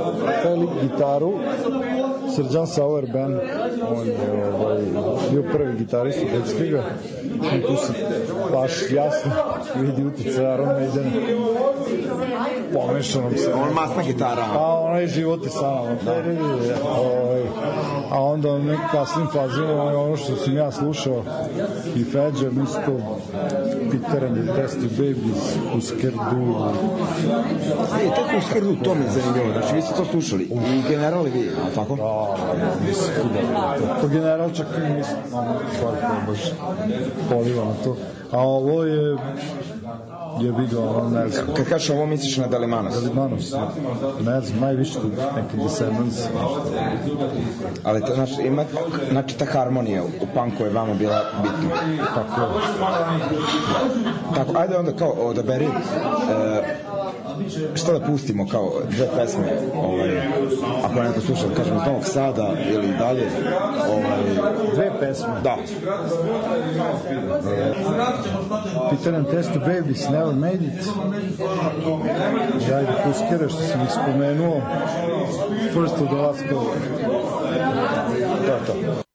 Felix 0.44 0.68
gitaru 0.82 1.32
Srđan 2.36 2.66
Sauer 2.66 3.06
Band 3.12 3.34
on 3.96 4.06
je 4.06 4.54
ovaj, 4.54 4.78
bio 5.30 5.42
prvi 5.52 5.78
gitarista 5.78 6.26
Blitzkriega 6.34 6.82
i 7.56 7.62
tu 7.62 7.76
se 7.76 7.92
baš 8.52 8.72
jasno 8.90 9.30
vidi 9.76 10.04
utjecaj 10.04 10.54
Iron 10.54 10.66
Maiden 10.66 11.12
pomešanom 12.74 13.36
se 13.36 13.52
On 13.52 13.74
masna 13.74 14.02
gitara. 14.02 14.44
a 14.54 14.80
onaj 14.80 15.06
život 15.06 15.44
je 15.44 15.50
samo 15.50 15.96
ovaj, 16.98 17.42
a 18.10 18.22
onda 18.22 18.48
u 18.50 18.58
nekim 18.58 18.88
kasnim 18.92 19.26
fazima 19.32 19.82
ono 19.82 20.16
što 20.16 20.36
sam 20.36 20.56
ja 20.56 20.72
slušao 20.72 21.22
i 21.96 22.04
Feđa 22.04 22.50
mislim 22.60 22.82
to 22.84 22.92
Peter 23.90 24.24
and 24.26 24.36
the 24.36 24.62
Testy 24.62 24.88
Babies 24.88 25.56
Husker 25.72 26.12
Du 26.12 26.56
E, 28.02 28.08
tako 28.16 28.36
u 28.38 28.40
skrdu, 28.50 28.76
to 28.84 28.94
mi 28.94 29.04
je 29.04 29.10
zanimljivo. 29.10 29.52
Znači, 29.52 29.74
vi 29.74 29.82
ste 29.82 29.94
to 29.94 30.04
slušali. 30.04 30.44
I 30.44 30.82
generali 30.88 31.30
vi, 31.30 31.48
a 31.48 31.74
tako? 31.74 31.96
da, 31.96 32.36
mislim 32.86 33.28
da 33.78 34.00
to 34.00 34.08
general 34.08 34.50
čak 34.50 34.66
i 34.76 34.92
mislim 34.92 35.16
stvar 35.26 35.94
koja 36.00 36.22
baš 36.26 36.40
poliva 37.30 37.64
na 37.64 37.74
to 37.84 37.96
a 38.30 38.38
ovo 38.38 38.84
je 38.84 39.16
je 40.40 40.52
vidio 40.58 40.82
ono 40.82 41.10
ne 41.10 41.28
znam 41.28 41.46
Kad 41.56 41.68
kažeš 41.68 41.90
ovo, 41.90 42.06
misliš 42.06 42.36
na 42.36 42.46
Dalimanos. 42.46 43.02
Limanos, 43.02 43.54
ne 44.20 44.40
znam, 44.40 44.60
najviše 44.60 44.94
tu 44.94 45.08
neki 45.36 45.56
Descendants. 45.56 46.18
Ali 47.84 48.00
to, 48.00 48.14
znači, 48.14 48.42
ima, 48.42 48.64
znači, 49.10 49.38
ta 49.38 49.44
harmonija 49.44 50.02
u 50.02 50.26
punku 50.34 50.64
je 50.64 50.70
vama 50.70 50.94
bila 50.94 51.24
bitna. 51.42 51.76
Tako 52.14 52.40
je. 52.40 52.48
Tako, 54.34 54.58
ajde 54.58 54.76
onda 54.76 54.92
kao 54.92 55.10
odaberi 55.10 55.64
e, 55.64 55.70
šta 57.74 57.92
da 57.92 58.06
pustimo 58.06 58.46
kao 58.48 58.72
dve 58.90 59.08
pesme 59.16 59.44
ovaj, 59.76 60.20
ako 60.84 61.02
neko 61.02 61.20
sluša 61.20 61.48
da 61.48 61.54
kažem 61.54 61.76
iz 61.76 61.82
Novog 61.86 62.04
Sada 62.04 62.52
ili 62.72 62.88
dalje 62.98 63.26
ovaj, 63.88 64.50
Dve 64.74 64.90
pesme. 65.00 65.34
da 65.42 65.56
Test 69.30 69.50
the 69.50 69.58
Babies, 69.58 70.08
Never 70.08 70.19
It. 70.20 70.86
I 72.68 72.72
ajde 72.74 72.92
Huskere, 73.04 73.48
što 73.48 73.62
sam 73.62 73.86
spomenuo. 73.90 74.60
First 75.74 75.94
of 75.94 76.08
the 76.08 76.16
Last 76.16 76.42
Go. 76.50 76.60
To 78.46 78.52
je 78.52 78.66
to. 78.66 79.09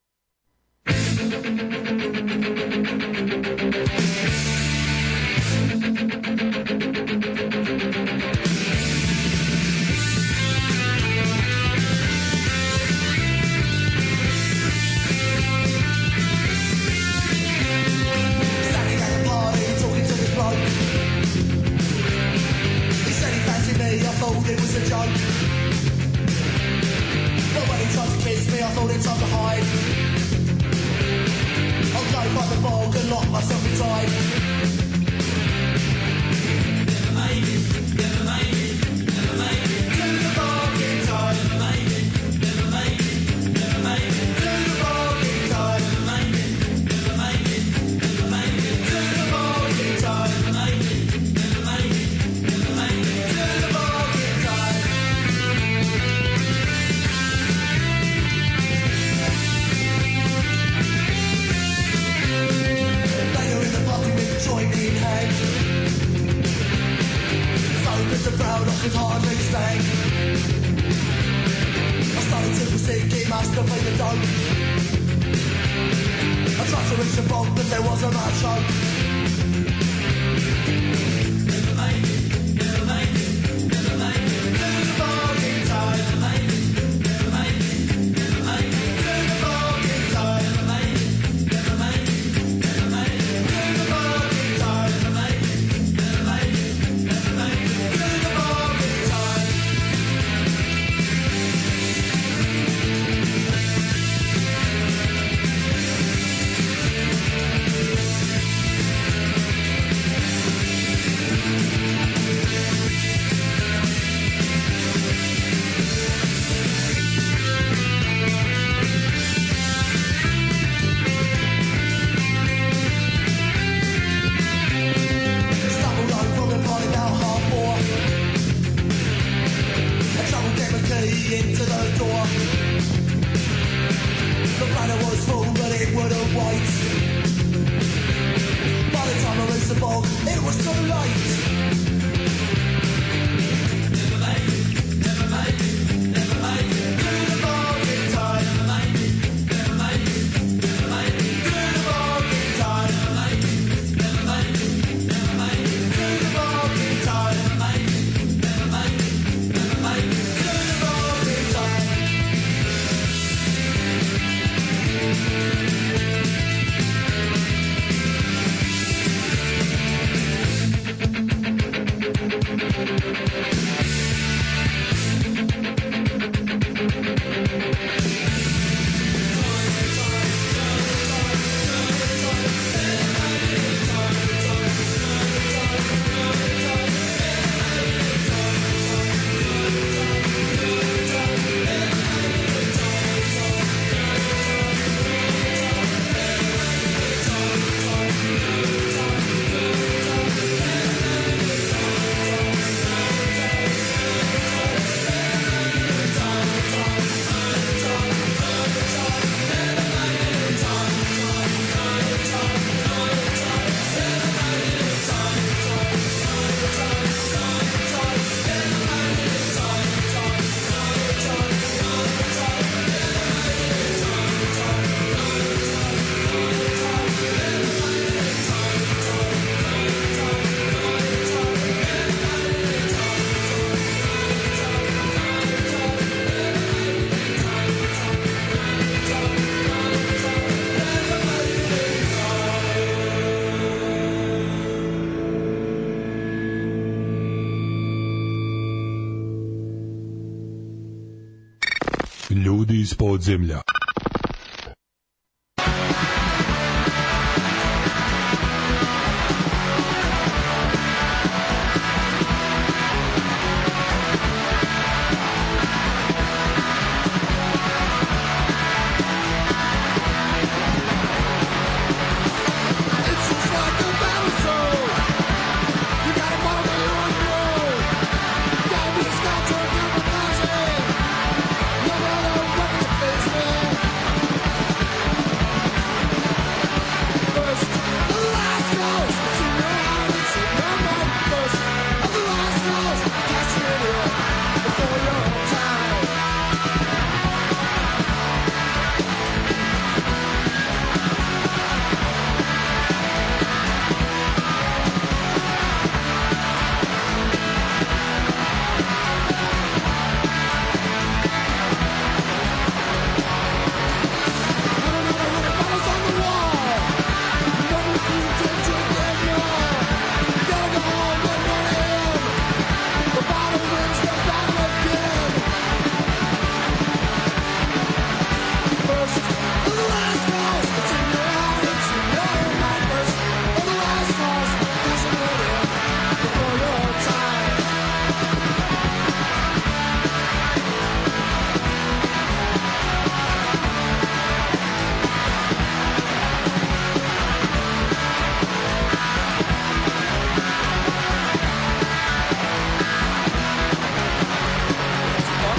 Ljudi 253.28 253.65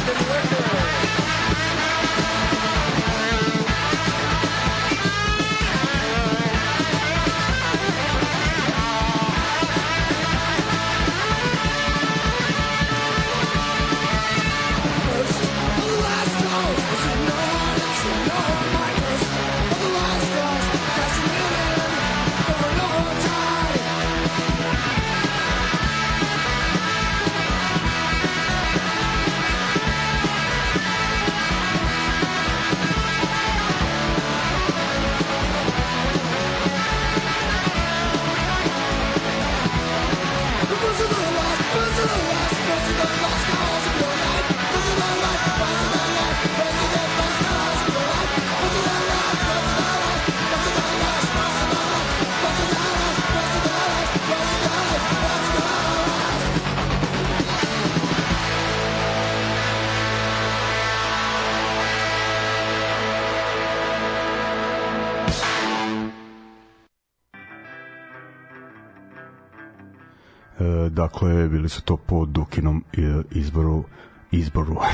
Thank 0.06 0.50
you. 0.50 0.55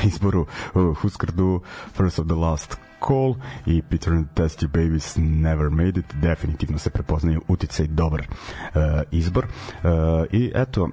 Izboru, 0.03 0.45
izboru 1.05 1.55
uh, 1.55 1.61
First 1.93 2.19
of 2.19 2.25
the 2.25 2.35
Last 2.35 2.77
Call 3.07 3.35
i 3.65 3.81
Peter 3.81 4.13
and 4.13 4.27
the 4.27 4.43
Testy 4.43 4.67
Babies 4.67 5.17
Never 5.17 5.69
Made 5.69 5.99
It. 5.99 6.15
Definitivno 6.21 6.77
se 6.77 6.89
prepoznaju 6.89 7.41
uticaj 7.47 7.87
dobar 7.87 8.21
uh, 8.21 8.81
izbor. 9.11 9.45
Uh, 9.45 9.89
i 10.31 10.51
eto 10.55 10.83
uh, 10.83 10.89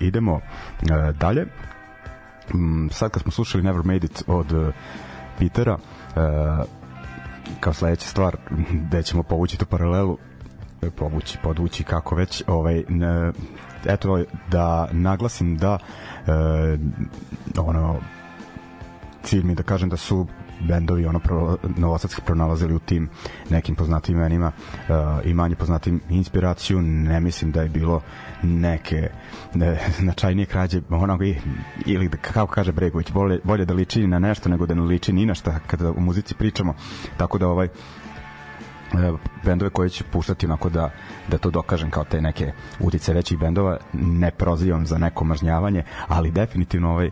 idemo 0.00 0.34
uh, 0.34 0.40
dalje. 1.20 1.46
Mm, 2.54 2.88
sad 2.90 3.10
kad 3.10 3.22
smo 3.22 3.32
slušali 3.32 3.64
Never 3.64 3.82
Made 3.84 4.06
It 4.06 4.22
od 4.26 4.52
uh, 4.52 4.74
Petera 5.38 5.74
uh, 5.74 6.64
kao 7.60 7.72
sledeća 7.72 8.08
stvar 8.08 8.36
gde 8.88 9.02
ćemo 9.02 9.22
povući 9.22 9.58
tu 9.58 9.66
paralelu 9.66 10.18
e, 10.82 10.90
povući, 10.90 11.38
podvući 11.42 11.84
kako 11.84 12.14
već 12.14 12.42
ovaj 12.46 12.84
ne, 12.88 13.32
eto 13.86 14.24
da 14.50 14.88
naglasim 14.92 15.56
da 15.56 15.78
e, 16.26 16.30
ono 17.58 18.00
cilj 19.24 19.42
mi 19.44 19.54
da 19.54 19.62
kažem 19.62 19.88
da 19.88 19.96
su 19.96 20.26
bendovi 20.60 21.06
ono 21.06 21.18
pro, 21.18 21.58
novosadski 21.76 22.22
pronalazili 22.22 22.74
u 22.74 22.78
tim 22.78 23.08
nekim 23.50 23.74
poznatim 23.74 24.16
imenima 24.16 24.52
uh, 24.88 24.94
i 25.24 25.34
manje 25.34 25.56
poznatim 25.56 26.00
inspiraciju. 26.10 26.82
Ne 26.82 27.20
mislim 27.20 27.52
da 27.52 27.62
je 27.62 27.68
bilo 27.68 28.00
neke 28.42 29.10
ne, 29.54 29.78
značajnije 30.00 30.46
krađe 30.46 30.80
onoga 30.90 31.24
i- 31.24 31.36
ili 31.86 32.08
da, 32.08 32.16
kako 32.16 32.52
kaže 32.52 32.72
Bregović 32.72 33.12
bolje, 33.12 33.40
bolje 33.44 33.64
da 33.64 33.74
liči 33.74 34.06
na 34.06 34.18
nešto 34.18 34.48
nego 34.48 34.66
da 34.66 34.74
ne 34.74 34.82
liči 34.82 35.12
ni 35.12 35.26
na 35.26 35.34
šta 35.34 35.58
kada 35.66 35.90
u 35.90 36.00
muzici 36.00 36.34
pričamo. 36.34 36.74
Tako 37.16 37.38
da 37.38 37.48
ovaj 37.48 37.68
bendove 39.44 39.70
koje 39.70 39.88
će 39.88 40.04
puštati 40.04 40.46
onako 40.46 40.68
da, 40.68 40.90
da 41.30 41.38
to 41.38 41.50
dokažem 41.50 41.90
kao 41.90 42.04
te 42.04 42.20
neke 42.20 42.52
utice 42.80 43.12
većih 43.12 43.38
bendova 43.38 43.76
ne 43.92 44.30
prozivam 44.30 44.86
za 44.86 44.98
neko 44.98 45.24
mažnjavanje 45.24 45.84
ali 46.08 46.30
definitivno 46.30 46.90
ovaj 46.90 47.06
e, 47.06 47.10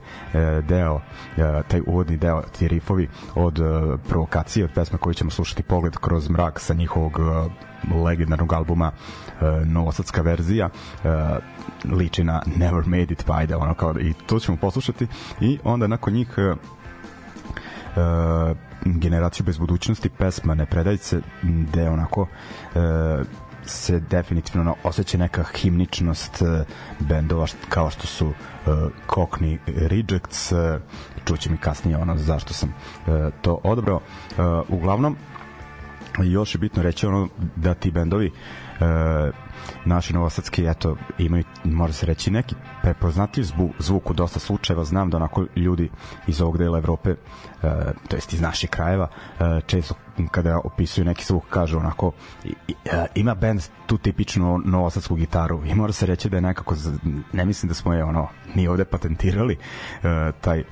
deo 0.68 1.00
e, 1.36 1.62
taj 1.68 1.80
uvodni 1.86 2.16
deo 2.16 2.42
ti 2.58 2.68
rifovi 2.68 3.08
od 3.34 3.58
e, 3.58 3.62
provokacije 4.08 4.64
od 4.64 4.70
pesme 4.74 4.98
koju 4.98 5.14
ćemo 5.14 5.30
slušati 5.30 5.62
pogled 5.62 5.96
kroz 5.96 6.28
mrak 6.30 6.60
sa 6.60 6.74
njihovog 6.74 7.18
e, 7.18 7.72
legendarnog 7.94 8.52
albuma 8.52 8.92
e, 8.92 9.44
novosadska 9.64 10.22
verzija 10.22 10.68
e, 10.68 11.08
liči 11.84 12.24
na 12.24 12.42
Never 12.56 12.86
Made 12.86 13.12
It 13.12 13.24
pa 13.26 13.36
ajde 13.36 13.56
ono 13.56 13.74
kao 13.74 13.94
i 14.00 14.14
to 14.26 14.38
ćemo 14.38 14.56
poslušati 14.56 15.06
i 15.40 15.58
onda 15.64 15.86
nakon 15.86 16.12
njih 16.12 16.34
e, 16.36 16.54
e, 17.96 18.54
generaciju 18.84 19.46
bez 19.46 19.58
budućnosti 19.58 20.08
pesma 20.08 20.54
ne 20.54 20.66
predaj 20.66 20.96
se 20.96 21.20
gde 21.42 21.88
onako 21.88 22.26
e, 22.74 22.78
se 23.64 24.00
definitivno 24.00 24.74
osjeća 24.84 25.18
neka 25.18 25.44
himničnost 25.54 26.42
e, 26.42 26.64
bendova 26.98 27.46
kao 27.68 27.90
što 27.90 28.06
su 28.06 28.28
e, 28.28 28.70
Cockney 29.08 29.58
Rejects 29.66 30.52
e, 30.52 30.80
čuće 31.24 31.50
mi 31.50 31.56
kasnije 31.56 31.96
ono 31.96 32.16
zašto 32.16 32.54
sam 32.54 32.68
e, 32.68 33.30
to 33.42 33.60
odabrao. 33.64 34.00
E, 34.00 34.42
uglavnom 34.68 35.16
još 36.18 36.54
je 36.54 36.58
bitno 36.58 36.82
reći 36.82 37.06
ono 37.06 37.28
da 37.56 37.74
ti 37.74 37.90
bendovi 37.90 38.30
naši 39.84 40.12
novosadski 40.12 40.66
eto 40.66 40.96
imaju 41.18 41.44
može 41.64 41.92
se 41.92 42.06
reći 42.06 42.30
neki 42.30 42.54
prepoznatljiv 42.82 43.44
zvu, 43.44 43.72
zvuk 43.78 44.10
u 44.10 44.14
dosta 44.14 44.40
slučajeva. 44.40 44.84
Znam 44.84 45.10
da 45.10 45.16
onako 45.16 45.46
ljudi 45.56 45.90
iz 46.26 46.40
ovog 46.40 46.58
dela 46.58 46.78
Evrope 46.78 47.10
e, 47.10 47.16
to 48.08 48.16
jest 48.16 48.32
iz 48.32 48.40
naših 48.40 48.70
krajeva 48.70 49.08
e, 49.40 49.60
često 49.66 49.94
kada 50.30 50.60
opisuju 50.64 51.04
neki 51.04 51.24
zvuk 51.24 51.44
kažu 51.50 51.78
onako 51.78 52.12
i, 52.44 52.54
i, 52.68 52.74
e, 52.84 53.06
ima 53.14 53.34
bend 53.34 53.62
tu 53.86 53.98
tipičnu 53.98 54.60
novosadsku 54.64 55.14
gitaru 55.14 55.64
i 55.64 55.74
mora 55.74 55.92
se 55.92 56.06
reći 56.06 56.28
da 56.28 56.36
je 56.36 56.40
nekako 56.40 56.74
ne 57.32 57.44
mislim 57.44 57.68
da 57.68 57.74
smo 57.74 57.94
je 57.94 58.04
ono 58.04 58.28
ni 58.54 58.68
ovde 58.68 58.84
patentirali 58.84 59.56
e, 60.02 60.32
taj 60.40 60.64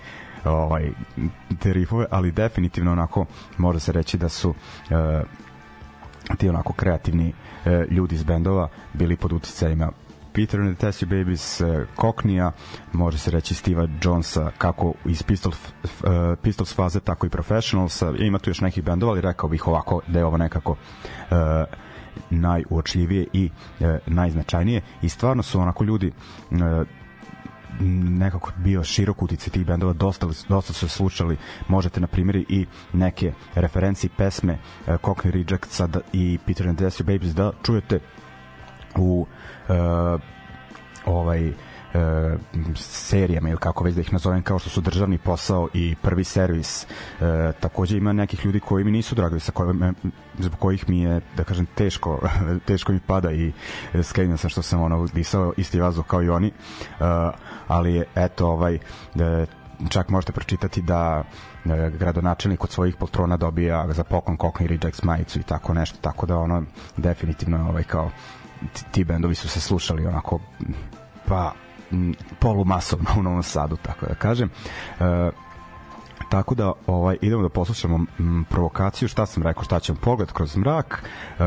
ovaj, 0.44 0.90
te 1.58 1.72
rifove, 1.72 2.06
ali 2.10 2.32
definitivno 2.32 2.92
onako 2.92 3.26
može 3.58 3.80
se 3.80 3.92
reći 3.92 4.18
da 4.18 4.28
su 4.28 4.54
e, 4.90 5.22
ti 6.38 6.48
onako 6.48 6.72
kreativni 6.72 7.28
e, 7.28 7.32
ljudi 7.90 8.14
iz 8.14 8.22
bendova 8.22 8.68
bili 8.92 9.16
pod 9.16 9.32
uticajima 9.32 9.92
Peter 10.32 10.60
and 10.60 10.76
the 10.76 10.86
Tessie 10.86 11.06
Babies, 11.06 11.60
e, 11.60 11.86
Cockneya, 11.96 12.50
može 12.92 13.18
se 13.18 13.30
reći 13.30 13.54
Steva 13.54 13.88
Jonesa, 14.02 14.50
kako 14.58 14.92
iz 15.04 15.22
Pistols, 15.22 15.56
f, 15.84 16.04
e, 16.04 16.36
Pistols 16.42 16.74
faze, 16.74 17.00
tako 17.00 17.26
i 17.26 17.30
Professionalsa. 17.30 18.12
Ima 18.18 18.38
tu 18.38 18.50
još 18.50 18.60
nekih 18.60 18.84
bendova, 18.84 19.12
ali 19.12 19.20
rekao 19.20 19.48
bih 19.48 19.68
ovako 19.68 20.00
da 20.06 20.18
je 20.18 20.24
ovo 20.24 20.36
nekako 20.36 20.76
e, 21.30 21.34
najuočljivije 22.30 23.26
i 23.32 23.50
e, 23.80 23.98
najznačajnije 24.06 24.82
i 25.02 25.08
stvarno 25.08 25.42
su 25.42 25.60
onako 25.60 25.84
ljudi 25.84 26.06
e, 26.06 26.54
nekako 27.80 28.52
bio 28.56 28.84
širok 28.84 29.22
utice 29.22 29.50
tih 29.50 29.66
bendova, 29.66 29.92
dosta, 29.92 30.26
dosta 30.48 30.72
su 30.72 30.88
se 30.88 30.88
slušali, 30.88 31.36
možete 31.68 32.00
na 32.00 32.06
primjer 32.06 32.36
i 32.36 32.66
neke 32.92 33.32
referencije 33.54 34.10
pesme 34.16 34.52
uh, 34.52 34.94
Cockney 34.94 35.30
Rejectsa 35.30 35.88
i 36.12 36.38
Peter 36.46 36.68
and 36.68 36.78
the 36.78 37.04
Babies 37.04 37.34
da 37.34 37.52
čujete 37.62 38.00
u 38.96 39.26
uh, 39.68 40.20
ovaj 41.06 41.52
e, 41.94 42.36
serijama 42.76 43.48
ili 43.48 43.58
kako 43.58 43.84
već 43.84 43.94
da 43.94 44.00
ih 44.00 44.12
nazovem 44.12 44.42
kao 44.42 44.58
što 44.58 44.70
su 44.70 44.80
državni 44.80 45.18
posao 45.18 45.68
i 45.74 45.94
prvi 46.02 46.24
servis. 46.24 46.84
E, 46.84 46.86
takođe 47.60 47.96
ima 47.96 48.12
nekih 48.12 48.44
ljudi 48.44 48.60
koji 48.60 48.84
mi 48.84 48.90
nisu 48.90 49.14
dragi 49.14 49.40
sa 49.40 49.52
kojima 49.52 49.92
zbog 50.38 50.58
kojih 50.58 50.88
mi 50.88 51.00
je 51.00 51.20
da 51.36 51.44
kažem 51.44 51.66
teško 51.66 52.28
teško 52.68 52.92
mi 52.92 53.00
pada 53.06 53.32
i 53.32 53.52
skrenuo 54.02 54.36
sam 54.36 54.50
što 54.50 54.62
sam 54.62 54.82
ono 54.82 55.06
disao 55.06 55.52
isti 55.56 55.80
vazduh 55.80 56.06
kao 56.06 56.22
i 56.22 56.28
oni. 56.28 56.48
E, 56.48 56.52
ali 57.68 58.04
eto 58.14 58.46
ovaj 58.46 58.74
e, 58.74 58.78
čak 59.88 60.08
možete 60.08 60.32
pročitati 60.32 60.82
da 60.82 61.24
e, 61.64 61.90
gradonačelnik 61.98 62.64
od 62.64 62.70
svojih 62.70 62.96
poltrona 62.96 63.36
dobija 63.36 63.92
za 63.92 64.04
poklon 64.04 64.38
Cockney 64.38 64.66
Rejects 64.66 65.02
majicu 65.02 65.38
i 65.38 65.42
tako 65.42 65.74
nešto, 65.74 65.98
tako 66.00 66.26
da 66.26 66.38
ono 66.38 66.62
definitivno 66.96 67.68
ovaj 67.68 67.84
kao 67.84 68.10
ti 68.90 69.04
bendovi 69.04 69.34
su 69.34 69.48
se 69.48 69.60
slušali 69.60 70.06
onako 70.06 70.38
pa 71.28 71.52
polumasovno 72.38 73.06
u 73.18 73.22
Novom 73.22 73.42
Sadu, 73.42 73.76
tako 73.76 74.06
da 74.06 74.14
kažem. 74.14 74.50
E, 75.00 75.30
tako 76.28 76.54
da 76.54 76.72
ovaj 76.86 77.16
idemo 77.20 77.42
da 77.42 77.48
poslušamo 77.48 78.00
m, 78.18 78.44
provokaciju 78.50 79.08
šta 79.08 79.26
sam 79.26 79.42
rekao 79.42 79.64
šta 79.64 79.80
ćemo 79.80 79.98
pogled 80.02 80.32
kroz 80.32 80.56
mrak 80.56 81.02
e, 81.04 81.38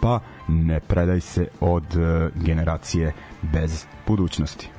pa 0.00 0.20
ne 0.48 0.80
predaj 0.80 1.20
se 1.20 1.48
od 1.60 1.96
e, 1.96 2.30
generacije 2.34 3.12
bez 3.42 3.86
budućnosti 4.06 4.70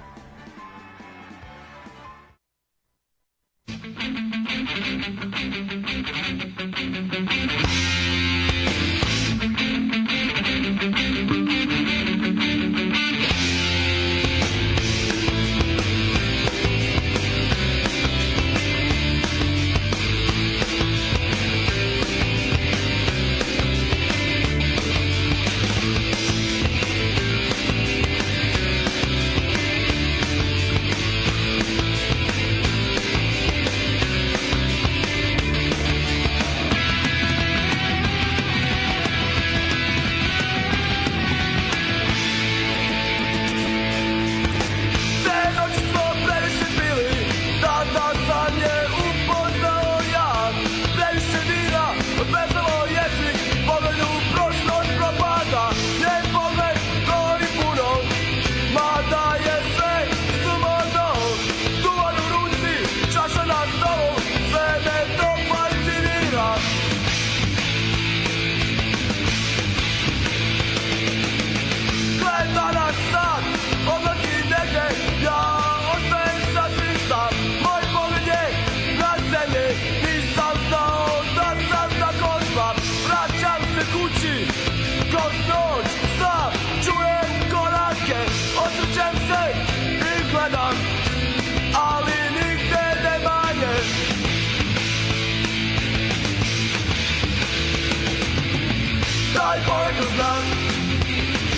Pogled 99.53 99.95
znam, 100.15 100.43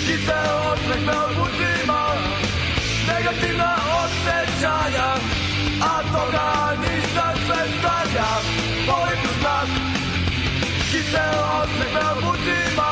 ti 0.05 0.17
se 0.25 0.39
osmeh 0.71 1.01
me 1.07 1.41
uzima 1.43 2.03
Negativna 3.07 3.75
osjećanja 4.03 5.09
A 5.81 6.01
toga 6.13 6.75
nisam 6.81 7.35
svestan 7.45 8.07
ja 8.15 8.33
Volim 8.87 9.23
znam 9.39 9.67
Ti 10.91 11.01
se 11.11 11.23
osmeh 11.61 11.93
me 11.93 12.27
uzima 12.29 12.91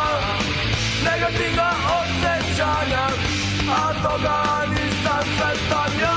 Negativna 1.04 1.72
osjećanja 2.00 3.06
A 3.70 3.94
toga 4.04 4.66
nisam 4.70 5.24
svestan 5.38 6.00
ja 6.02 6.13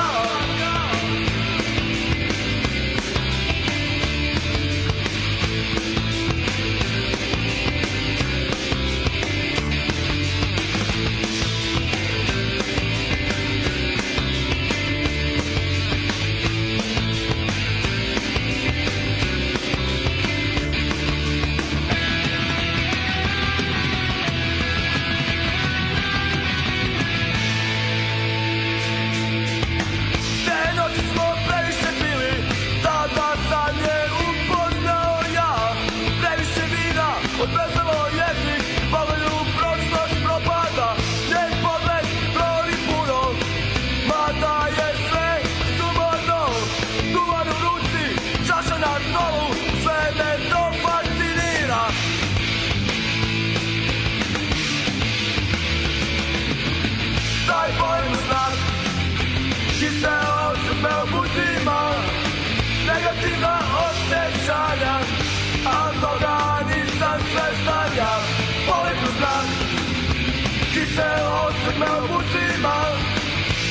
osobe 71.77 71.91
obuzima 71.91 72.75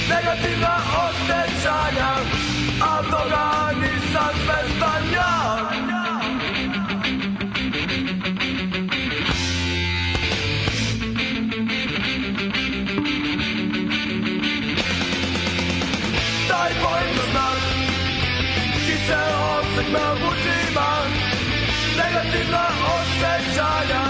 Negativna 0.10 0.78
osjećanja 1.06 2.12
A 2.82 3.02
toga 3.04 3.72
nisam 3.82 4.34
svestan 4.46 5.04
ja 5.13 5.60
Daj 16.50 16.72
bojem 16.84 17.15
znak 17.32 17.60
Ti 18.86 18.98
se 19.08 19.18
uzimam 20.30 21.10
Negativna 21.98 22.68
osjećanja 22.98 24.04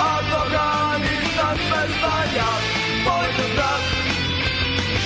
A 0.00 0.18
toga 0.30 0.98
nisam 0.98 1.56
svestan 1.68 2.28
ja 2.36 2.75
Poletno 3.56 3.62
znam 3.62 3.80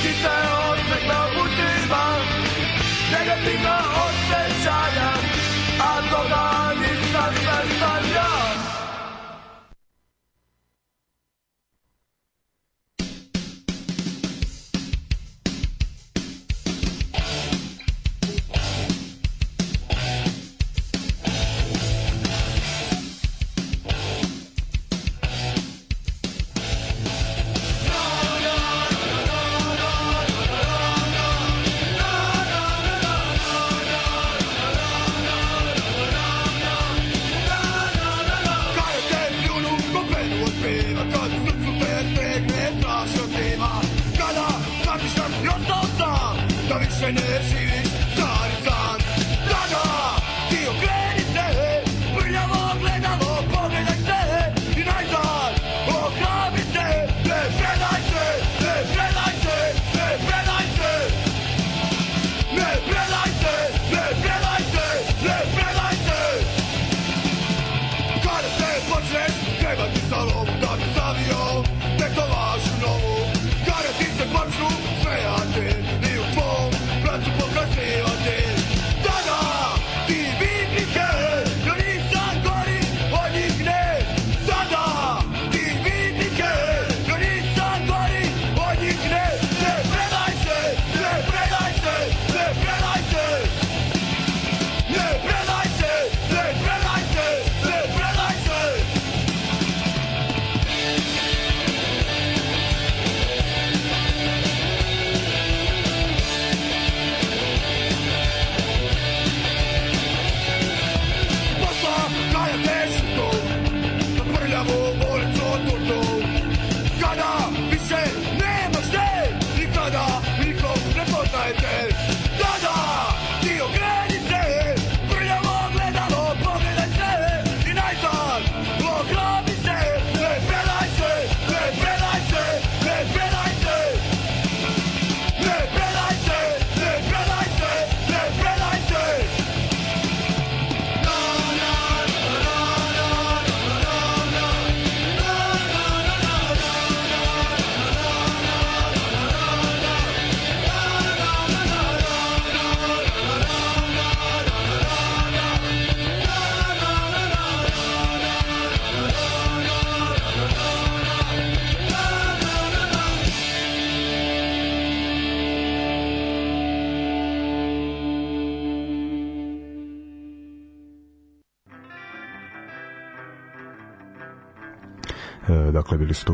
Ti 0.03 0.13
se 0.23 0.29
osmehna 0.71 1.27
uzima 1.43 2.05
Negativna 3.13 3.89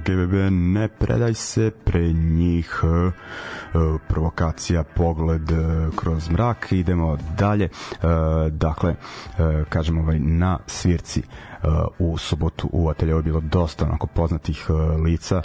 GBB, 0.07 0.51
ne 0.51 0.89
predaj 0.89 1.35
se, 1.35 1.71
pre 1.85 2.13
njih. 2.13 2.83
E, 2.85 3.11
provokacija, 4.09 4.83
pogled 4.83 5.51
e, 5.51 5.55
kroz 5.97 6.29
mrak, 6.31 6.73
idemo 6.73 7.19
dalje, 7.39 7.65
e, 7.65 7.71
dakle, 8.51 8.91
e, 8.91 9.65
kažem 9.69 9.99
ovaj, 9.99 10.19
na 10.19 10.59
svirci 10.67 11.23
u 11.99 12.19
subotu 12.19 12.69
u 12.73 12.89
ateljevu 12.89 13.19
je 13.19 13.23
bilo 13.23 13.41
dosta 13.41 13.85
onako 13.85 14.07
poznatih 14.07 14.67
lica, 15.05 15.43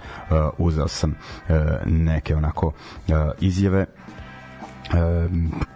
uzeo 0.57 0.87
sam 0.87 1.15
neke 1.85 2.35
onako 2.35 2.71
izjave, 3.39 3.85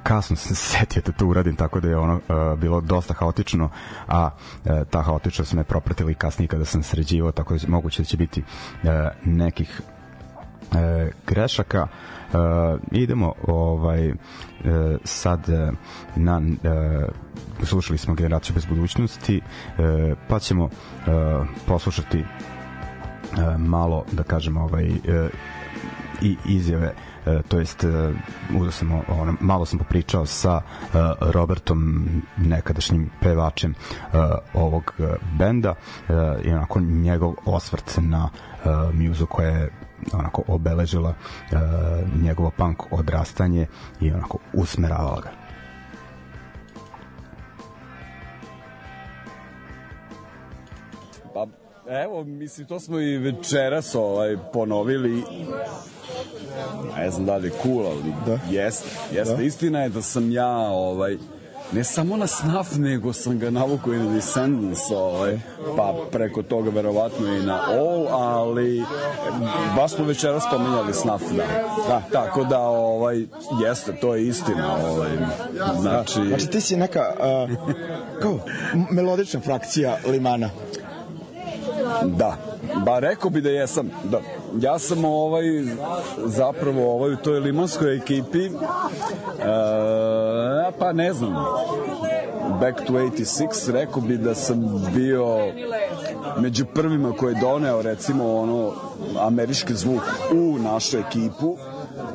kasno 0.03 0.35
se 0.35 0.55
setio 0.67 1.01
da 1.05 1.11
to 1.11 1.27
uradim 1.27 1.55
tako 1.55 1.79
da 1.79 1.89
je 1.89 1.97
ono 1.97 2.15
e, 2.15 2.21
bilo 2.57 2.81
dosta 2.81 3.13
haotično 3.13 3.69
a 4.07 4.29
e, 4.65 4.83
ta 4.85 5.01
haotičnost 5.01 5.53
me 5.53 5.63
propratila 5.63 6.11
i 6.11 6.15
kasnije 6.15 6.47
kada 6.47 6.65
sam 6.65 6.83
sređivao 6.83 7.31
tako 7.31 7.55
da 7.55 7.67
moguće 7.67 8.01
da 8.01 8.05
će 8.05 8.17
biti 8.17 8.43
e, 8.83 9.09
nekih 9.25 9.81
e, 10.73 11.11
grešaka. 11.27 11.87
E, 12.23 12.37
idemo 12.91 13.33
ovaj 13.43 14.07
e, 14.07 14.13
sad 15.03 15.49
e, 15.49 15.71
na 16.15 16.41
e, 16.63 17.05
slušali 17.63 17.97
smo 17.97 18.13
generaciju 18.13 18.53
bez 18.53 18.65
budućnosti 18.65 19.37
e, 19.37 19.41
pa 20.27 20.39
ćemo 20.39 20.65
e, 20.65 20.69
poslušati 21.67 22.19
e, 22.19 22.25
malo 23.57 24.05
da 24.11 24.23
kažem 24.23 24.57
ovaj 24.57 24.85
e, 24.85 25.29
i 26.21 26.35
izjave 26.45 26.93
to 27.47 27.59
jest 27.59 27.83
e, 27.83 28.13
uzeo 28.57 28.71
sam 28.71 28.91
ono, 28.91 29.35
malo 29.39 29.65
sam 29.65 29.79
popričao 29.79 30.25
sa 30.25 30.61
e, 30.61 30.97
Robertom 31.21 32.07
nekadašnjim 32.37 33.09
pevačem 33.21 33.71
e, 33.71 34.17
ovog 34.53 34.93
e, 34.99 35.03
benda 35.37 35.69
e, 36.09 36.13
i 36.43 36.51
onako 36.51 36.79
njegov 36.79 37.33
osvrt 37.45 37.97
na 37.97 38.29
e, 38.29 38.69
muzu 38.93 39.25
koja 39.25 39.49
je 39.49 39.69
onako 40.13 40.43
obeležila 40.47 41.13
e, 41.51 41.55
njegovo 42.21 42.49
punk 42.49 42.93
odrastanje 42.93 43.67
i 44.01 44.11
onako 44.11 44.37
usmeravala 44.53 45.21
ga 45.21 45.44
evo, 51.89 52.23
mislim, 52.23 52.67
to 52.67 52.79
smo 52.79 52.99
i 52.99 53.17
večeras 53.17 53.95
ovaj, 53.95 54.37
ponovili. 54.53 55.23
Ne 56.97 57.11
znam 57.11 57.25
da 57.25 57.37
li 57.37 57.47
je 57.47 57.51
cool, 57.63 57.85
ali 57.85 58.13
da. 58.25 58.39
jeste. 58.49 58.89
jeste. 59.11 59.35
Da. 59.35 59.43
Istina 59.43 59.83
je 59.83 59.89
da 59.89 60.01
sam 60.01 60.31
ja 60.31 60.57
ovaj, 60.57 61.17
ne 61.71 61.83
samo 61.83 62.17
na 62.17 62.27
snaf, 62.27 62.75
nego 62.77 63.13
sam 63.13 63.39
ga 63.39 63.49
navukao 63.49 63.93
i 63.93 63.97
na 63.97 64.13
Descendants, 64.13 64.91
ovaj, 64.91 65.39
pa 65.77 65.95
preko 66.11 66.43
toga 66.43 66.69
verovatno 66.69 67.27
i 67.27 67.45
na 67.45 67.61
All, 67.67 68.07
ali 68.07 68.83
baš 69.75 69.91
smo 69.91 70.05
večera 70.05 70.39
spominjali 70.39 70.93
snaf, 70.93 71.21
da. 71.21 71.45
da. 71.87 72.01
Tako 72.11 72.43
da, 72.43 72.59
ovaj, 72.59 73.25
jeste, 73.63 73.95
to 74.01 74.15
je 74.15 74.27
istina. 74.27 74.75
Ovaj, 74.89 75.09
znači, 75.81 76.27
Znači 76.27 76.47
ti 76.47 76.61
si 76.61 76.77
neka 76.77 77.13
uh, 77.19 77.57
kao 78.21 78.39
melodična 78.91 79.39
frakcija 79.39 79.97
Limana. 80.07 80.49
Da, 82.03 82.37
ba 82.85 82.99
rekao 82.99 83.29
bi 83.29 83.41
da 83.41 83.49
jesam. 83.49 83.91
Da. 84.03 84.21
Ja 84.59 84.79
sam 84.79 85.05
ovaj 85.05 85.43
zapravo 86.25 86.93
ovaj 86.93 87.13
u 87.13 87.17
toj 87.17 87.39
limanskoj 87.39 87.97
ekipi 87.97 88.45
e, 88.45 88.51
pa 90.79 90.93
ne 90.93 91.13
znam 91.13 91.33
Back 92.59 92.85
to 92.87 92.93
86, 92.93 93.71
rekao 93.71 94.01
bi 94.01 94.17
da 94.17 94.35
sam 94.35 94.83
bio 94.95 95.37
među 96.39 96.65
prvima 96.65 97.11
koji 97.11 97.33
je 97.33 97.39
doneo 97.41 97.81
recimo 97.81 98.35
ono 98.35 98.71
američki 99.19 99.73
zvuk 99.73 100.01
u 100.33 100.59
našu 100.59 100.97
ekipu 100.97 101.57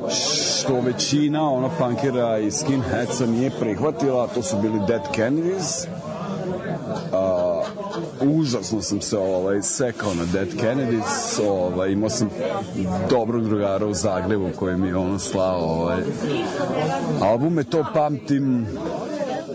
što 0.09 0.79
većina 0.81 1.51
ono 1.51 1.69
punkera 1.79 2.37
i 2.39 2.51
skinheadsa 2.51 3.25
nije 3.25 3.51
prihvatila, 3.59 4.27
to 4.27 4.41
su 4.41 4.57
bili 4.61 4.79
Dead 4.87 5.01
Kennedys. 5.15 5.87
Užasno 8.23 8.81
sam 8.81 9.01
se 9.01 9.17
ovaj 9.17 9.61
sekao 9.61 10.13
na 10.13 10.25
Dead 10.25 10.47
Kennedys, 10.47 11.39
ovaj 11.49 11.91
imao 11.91 12.09
sam 12.09 12.29
dobrog 13.09 13.43
drugara 13.43 13.85
u 13.85 13.93
Zagrebu 13.93 14.49
koji 14.55 14.77
mi 14.77 14.87
je 14.87 14.95
ono 14.95 15.19
slao 15.19 15.59
ovaj 15.59 16.01
albume 17.21 17.63
to 17.63 17.85
pamtim 17.93 18.67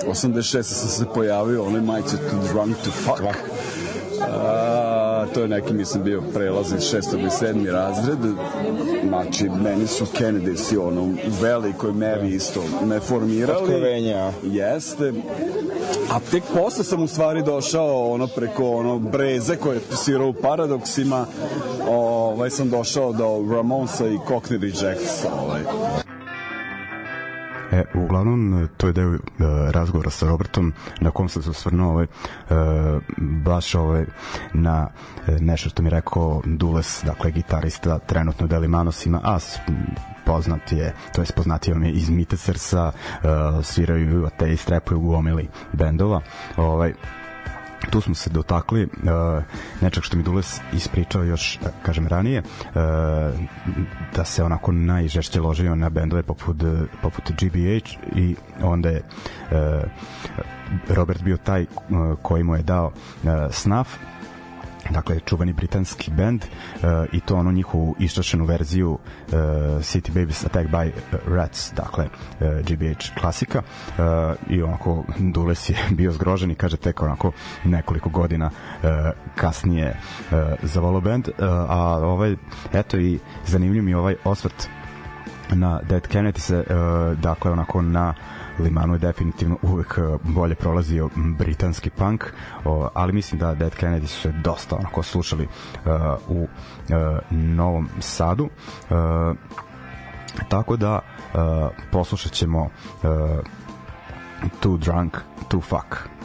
86. 0.06 0.62
sam 0.62 0.88
se 0.88 1.04
pojavio 1.14 1.64
onoj 1.64 1.80
majice 1.80 2.16
Too 2.16 2.40
Drunk 2.52 2.76
to 2.84 2.90
Fuck 2.90 3.20
A, 4.20 4.75
to 5.36 5.42
je 5.42 5.48
neki, 5.48 5.72
mislim, 5.72 6.04
bio 6.04 6.22
prelazni 6.34 6.80
šestog 6.80 7.20
i 7.20 7.30
sedmi 7.30 7.70
razred. 7.70 8.18
Znači, 9.08 9.48
meni 9.48 9.86
su 9.86 10.04
Kennedys 10.04 10.78
ono, 10.80 11.02
u 11.02 11.14
velikoj 11.40 11.92
meri 11.92 12.34
isto 12.34 12.62
me 12.84 13.00
formirali. 13.00 13.62
Otkrovenja. 13.62 14.32
Jeste. 14.42 15.12
A 16.10 16.20
tek 16.30 16.42
posle 16.54 16.84
sam 16.84 17.02
u 17.02 17.08
stvari 17.08 17.42
došao 17.42 18.12
ono 18.12 18.26
preko 18.26 18.70
ono 18.70 18.98
Breze 18.98 19.56
koje 19.56 19.74
je 19.76 19.80
svirao 19.90 20.28
u 20.28 20.32
Paradoksima. 20.32 21.26
Ovaj 21.88 22.50
sam 22.50 22.70
došao 22.70 23.12
do 23.12 23.54
Ramonsa 23.54 24.06
i 24.06 24.18
Cockney 24.28 24.60
Rejects. 24.60 25.24
Ovaj. 25.42 25.60
E, 27.72 27.84
uglavnom, 27.94 28.68
to 28.76 28.86
je 28.86 28.92
deo 28.92 29.14
e, 29.14 29.18
razgovora 29.70 30.10
sa 30.10 30.26
Robertom, 30.26 30.72
na 31.00 31.10
kom 31.10 31.28
sam 31.28 31.42
se 31.42 31.50
osvrnuo 31.50 31.90
ovaj, 31.90 32.04
e, 32.04 32.08
baš 33.18 33.74
ovaj, 33.74 34.04
na 34.52 34.88
e, 35.28 35.32
nešto 35.40 35.68
što 35.68 35.82
mi 35.82 35.90
rekao 35.90 36.42
Dules, 36.44 37.04
dakle, 37.04 37.30
gitarista 37.30 37.98
trenutno 37.98 38.46
Deli 38.46 38.68
Manosima, 38.68 39.20
a 39.24 39.38
poznat 40.26 40.72
je, 40.72 40.94
to 41.14 41.20
je 41.20 41.26
poznatio 41.36 41.74
mi 41.74 41.90
iz 41.90 42.10
Mitesersa, 42.10 42.92
e, 42.92 43.26
sviraju 43.62 44.26
ateist, 44.26 44.68
repuju 44.68 45.00
gomili 45.00 45.48
bendova. 45.72 46.20
Ovaj, 46.56 46.92
tu 47.90 48.00
smo 48.00 48.14
se 48.14 48.30
dotakli 48.30 48.84
uh, 48.84 49.42
nečeg 49.80 50.02
što 50.02 50.16
mi 50.16 50.22
Dules 50.22 50.60
ispričao 50.72 51.22
još, 51.24 51.58
da 51.62 51.70
kažem, 51.82 52.06
ranije, 52.06 52.42
uh, 52.42 52.74
da 54.16 54.24
se 54.24 54.44
onako 54.44 54.72
najžešće 54.72 55.40
ložio 55.40 55.74
na 55.74 55.88
bendove 55.88 56.22
poput, 56.22 56.56
poput 57.02 57.24
GBH 57.30 58.16
i 58.16 58.36
onda 58.62 58.88
je 58.88 59.02
uh, 59.50 59.56
Robert 60.88 61.22
bio 61.22 61.36
taj 61.36 61.62
uh, 61.62 62.18
koji 62.22 62.42
mu 62.42 62.56
je 62.56 62.62
dao 62.62 62.86
uh, 62.86 63.30
Snuff, 63.50 63.90
dakle 64.90 65.20
čuveni 65.20 65.52
britanski 65.52 66.10
bend 66.10 66.44
uh, 66.44 66.80
i 67.12 67.20
to 67.20 67.36
onu 67.36 67.52
njihovu 67.52 67.96
iščašenu 67.98 68.44
verziju 68.44 68.92
uh, 68.92 69.32
City 69.80 70.10
Babies 70.14 70.44
Attack 70.44 70.70
by 70.70 70.90
Rats 71.26 71.72
dakle 71.72 72.04
uh, 72.04 72.48
GBH 72.66 73.20
klasika. 73.20 73.62
Uh, 73.88 74.04
i 74.50 74.62
onako 74.62 75.04
Dules 75.18 75.68
je 75.68 75.76
bio 75.98 76.12
zgrožen 76.12 76.50
i 76.50 76.54
kaže 76.54 76.76
tek 76.76 77.02
onako 77.02 77.32
nekoliko 77.64 78.08
godina 78.08 78.46
uh, 78.46 78.88
kasnije 79.34 79.88
uh, 80.30 80.38
zavolo 80.62 81.00
bend 81.00 81.28
uh, 81.28 81.34
a 81.48 81.98
ovaj 82.02 82.36
eto 82.72 82.98
i 82.98 83.18
zanimljiv 83.46 83.82
mi 83.82 83.94
ovaj 83.94 84.16
osvrt 84.24 84.68
na 85.50 85.80
Dead 85.88 86.08
Kennedy 86.08 86.38
se 86.38 86.56
uh, 86.56 87.18
dakle 87.18 87.50
onako 87.50 87.82
na 87.82 88.14
Limanu 88.58 88.94
je 88.94 88.98
definitivno 88.98 89.58
uvek 89.62 89.98
uh, 89.98 90.20
bolje 90.22 90.54
prolazio 90.54 91.10
britanski 91.38 91.90
punk, 91.90 92.24
ali 92.94 93.12
mislim 93.12 93.38
da 93.38 93.54
Dead 93.54 93.72
Kennedy 93.80 94.06
su 94.06 94.20
se 94.20 94.32
dosta 94.32 94.76
onako 94.76 95.02
slušali 95.02 95.44
uh, 95.44 95.92
u 96.28 96.42
uh, 96.42 96.48
Novom 97.30 97.88
Sadu. 98.00 98.44
Uh, 98.44 99.36
tako 100.48 100.76
da 100.76 100.94
uh, 101.34 101.40
poslušat 101.92 102.32
ćemo 102.32 102.60
uh, 102.62 102.70
Too 104.60 104.76
Drunk 104.76 105.16
to 105.48 105.60
Fuck. 105.60 106.15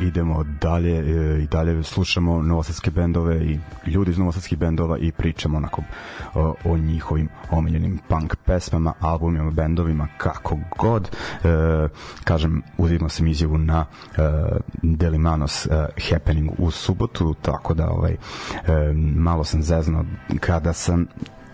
Idemo 0.00 0.44
dalje 0.60 0.98
e, 0.98 1.42
i 1.42 1.46
dalje 1.46 1.82
slušamo 1.82 2.42
novosadske 2.42 2.90
bendove 2.90 3.36
i 3.36 3.58
ljudi 3.86 4.10
iz 4.10 4.18
novosadskih 4.18 4.58
bendova 4.58 4.98
i 4.98 5.12
pričamo 5.12 5.56
onako 5.56 5.82
o, 6.34 6.54
o 6.64 6.76
njihovim 6.76 7.28
omiljenim 7.50 7.98
punk 8.08 8.36
pesmama, 8.44 8.92
albumima, 9.00 9.50
bendovima, 9.50 10.08
kako 10.18 10.58
god. 10.78 11.16
E, 11.44 11.88
kažem, 12.24 12.62
uzimao 12.78 13.08
sam 13.08 13.26
izjavu 13.26 13.58
na 13.58 13.84
e, 14.16 14.20
Delimanos 14.82 15.66
e, 15.66 15.86
Happening 16.10 16.50
u 16.58 16.70
subotu, 16.70 17.34
tako 17.42 17.74
da 17.74 17.90
ovaj, 17.90 18.12
e, 18.12 18.16
malo 19.16 19.44
sam 19.44 19.62
zezno 19.62 20.04
kada 20.40 20.72
sam 20.72 21.06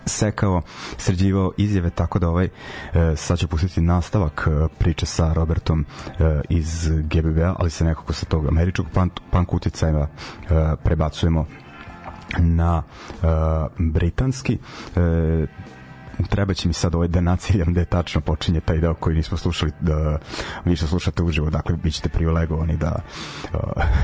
sekao, 0.09 0.61
sređivao 0.97 1.51
izjave, 1.57 1.89
tako 1.89 2.19
da 2.19 2.29
ovaj 2.29 2.45
e, 2.45 2.49
sad 3.15 3.37
ću 3.39 3.47
pustiti 3.47 3.81
nastavak 3.81 4.47
e, 4.47 4.67
priče 4.79 5.05
sa 5.05 5.33
Robertom 5.33 5.85
e, 6.05 6.41
iz 6.49 6.89
GBB-a, 6.89 7.55
ali 7.59 7.69
se 7.69 7.85
nekako 7.85 8.13
sa 8.13 8.25
tog 8.25 8.47
američkog 8.47 8.85
punk, 9.31 9.53
uticaja 9.53 9.99
e, 9.99 10.07
prebacujemo 10.83 11.45
na 12.37 12.83
e, 12.83 13.25
britanski. 13.77 14.57
E, 14.95 14.99
treba 16.27 16.53
će 16.53 16.67
mi 16.67 16.73
sad 16.73 16.95
ovaj 16.95 17.07
da 17.07 17.21
naciljam 17.21 17.73
da 17.73 17.79
je 17.79 17.85
tačno 17.85 18.21
počinje 18.21 18.59
taj 18.59 18.77
deo 18.77 18.93
koji 18.93 19.15
nismo 19.15 19.37
slušali 19.37 19.71
da 19.79 20.19
vi 20.65 20.75
što 20.75 20.87
slušate 20.87 21.23
uživo 21.23 21.49
dakle 21.49 21.75
bit 21.75 21.93
ćete 21.93 22.09
privilegovani 22.09 22.77
da 22.77 22.95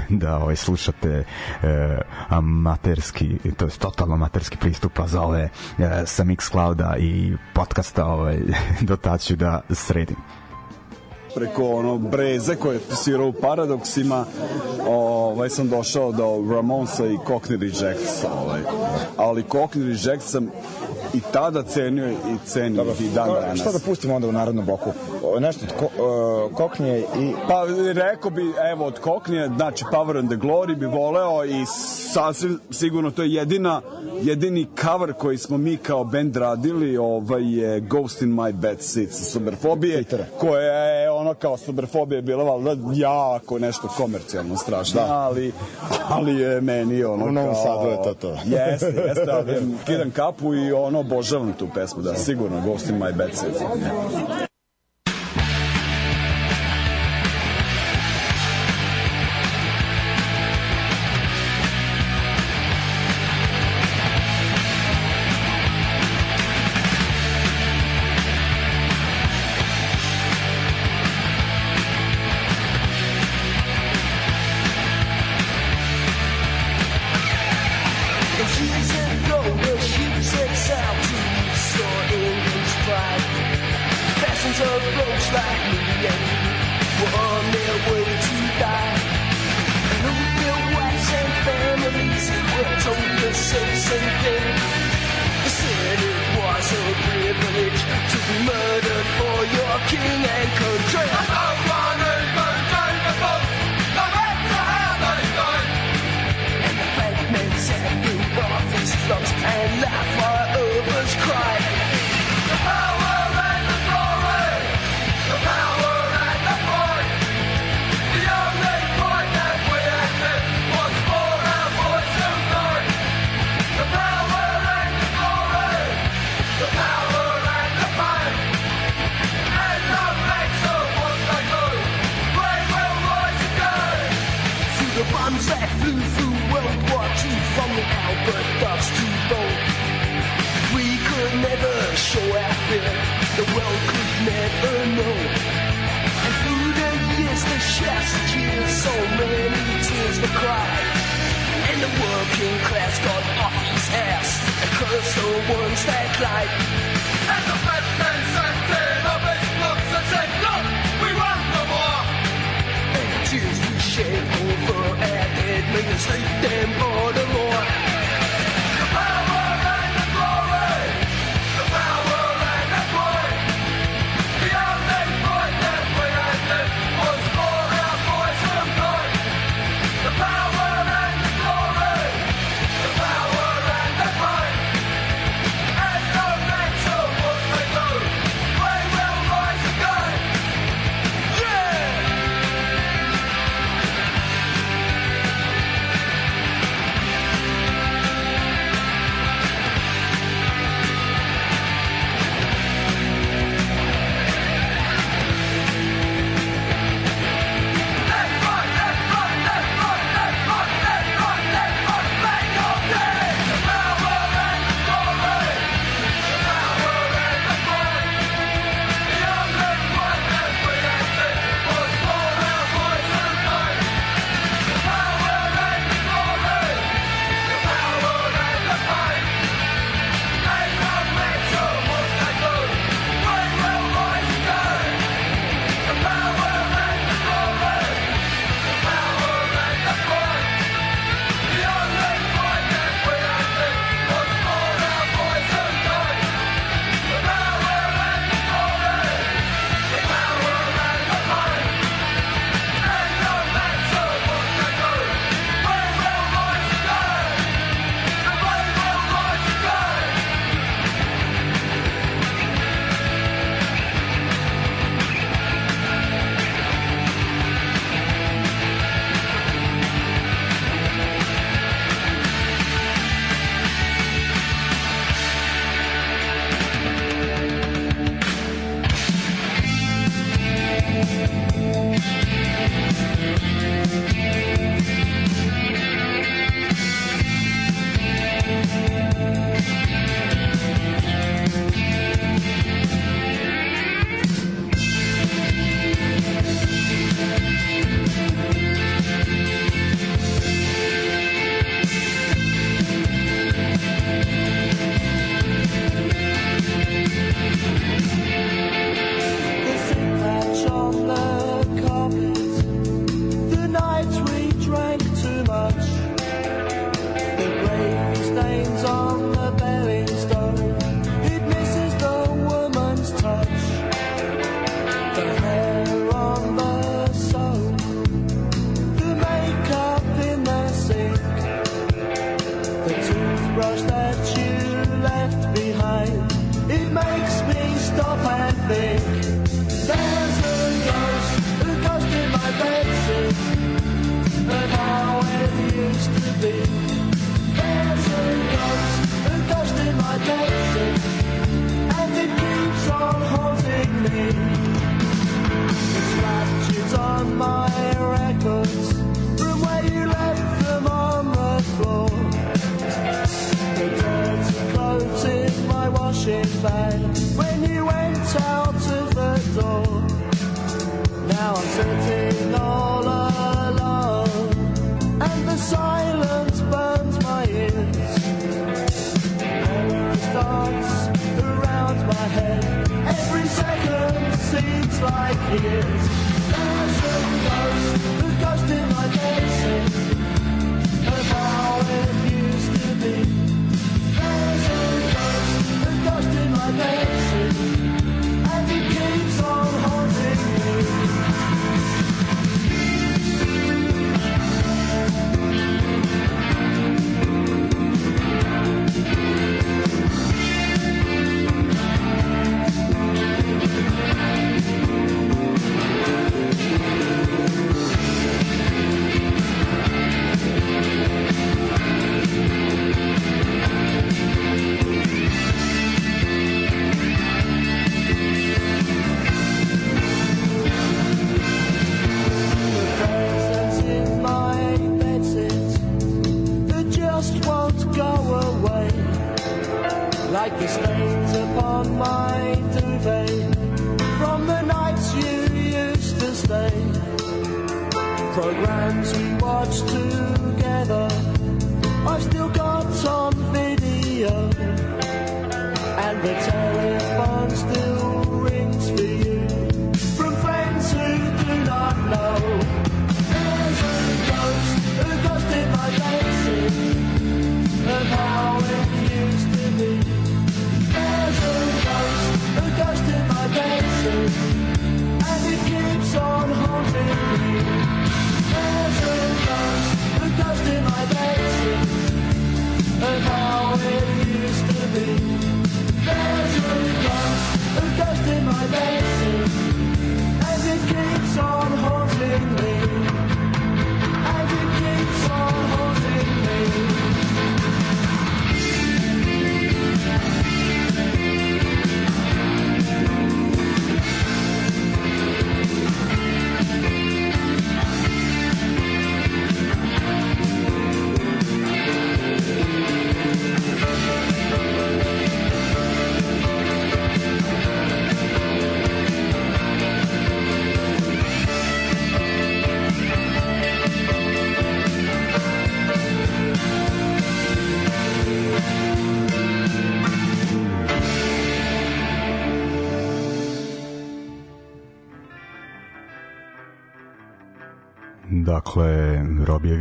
da 0.10 0.38
ovaj 0.38 0.56
slušate 0.56 1.24
eh, 1.64 2.00
amaterski 2.30 3.38
to 3.58 3.66
je 3.66 3.72
totalno 3.72 4.16
amaterski 4.16 4.58
pristup 4.58 5.00
za 5.06 5.22
ove 5.22 5.50
eh, 5.78 6.04
sa 6.06 6.24
Mixclouda 6.24 6.98
i 7.00 7.38
podcasta 7.54 8.06
ovaj, 8.06 8.38
dotaću 8.82 9.36
da 9.36 9.62
sredim 9.70 10.18
preko 11.36 11.70
ono 11.70 11.98
breze 11.98 12.56
koje 12.56 12.76
je 12.76 12.82
svirao 12.96 13.28
u 13.28 13.34
Paradoksima 13.34 14.26
ovaj, 14.88 15.50
sam 15.50 15.70
došao 15.70 16.12
do 16.12 16.54
Ramonsa 16.56 17.06
i 17.06 17.18
Cockney 17.18 17.60
Rejects 17.60 18.24
ovaj. 18.42 18.62
ali 19.18 19.44
Cockney 19.44 19.86
Rejects 19.86 20.32
sam 20.32 20.50
i 21.16 21.22
tada 21.34 21.64
cenio 21.64 22.12
i 22.12 22.38
cenim 22.46 22.76
Dobro, 22.76 22.94
i 23.00 23.10
dan 23.10 23.30
danas. 23.42 23.60
Šta 23.60 23.72
da 23.72 23.80
pustimo 23.80 24.16
onda 24.16 24.28
u 24.28 24.32
narodnom 24.32 24.66
boku? 24.66 24.92
Nešto 25.40 25.66
od 25.66 25.74
ko, 25.80 25.86
uh, 25.86 26.56
Koknije 26.56 27.00
i... 27.00 27.34
Pa 27.48 27.66
rekao 27.94 28.32
bi, 28.32 28.54
evo, 28.72 28.86
od 28.86 29.00
Koknije, 29.00 29.50
znači 29.56 29.86
Power 29.92 30.20
and 30.20 30.30
the 30.30 30.38
Glory 30.38 30.76
bi 30.76 30.86
voleo 30.86 31.46
i 31.46 31.66
sasvim 32.14 32.60
sigurno 32.72 33.12
to 33.12 33.24
je 33.24 33.34
jedina, 33.34 33.82
jedini 34.22 34.68
cover 34.82 35.14
koji 35.14 35.38
smo 35.38 35.58
mi 35.58 35.78
kao 35.78 36.04
band 36.04 36.36
radili, 36.36 36.98
ovaj 36.98 37.60
je 37.60 37.80
Ghost 37.80 38.22
in 38.22 38.30
my 38.30 38.52
bed 38.52 38.82
seat 38.82 39.10
sa 39.12 39.24
Superfobije, 39.24 40.04
koja 40.40 40.84
je 40.84 41.12
ono 41.12 41.34
kao 41.34 41.58
Superfobije 41.58 42.22
bila 42.22 42.44
valjda 42.44 42.76
jako 42.94 43.60
nešto 43.60 43.88
komercijalno 43.88 44.58
strašno, 44.58 45.02
da. 45.02 45.14
ali, 45.14 45.52
ali 46.10 46.40
je 46.42 46.62
meni 46.62 47.04
ono 47.04 47.26
U 47.26 47.32
Novom 47.32 47.56
Sadu 47.56 47.90
je 47.90 48.04
to 48.04 48.14
to. 48.14 48.38
Jeste, 48.46 49.04
jeste, 49.08 49.32
ali 49.32 49.54
kidam 49.86 50.12
kapu 50.12 50.56
i 50.56 50.72
ono 50.72 51.04
obožavam 51.06 51.54
tu 51.54 51.68
pesmu, 51.74 52.02
da, 52.02 52.16
sigurno, 52.16 52.62
Ghost 52.62 52.90
in 52.90 52.98
my 52.98 53.12
bed 53.14 53.36
seat. 53.36 54.55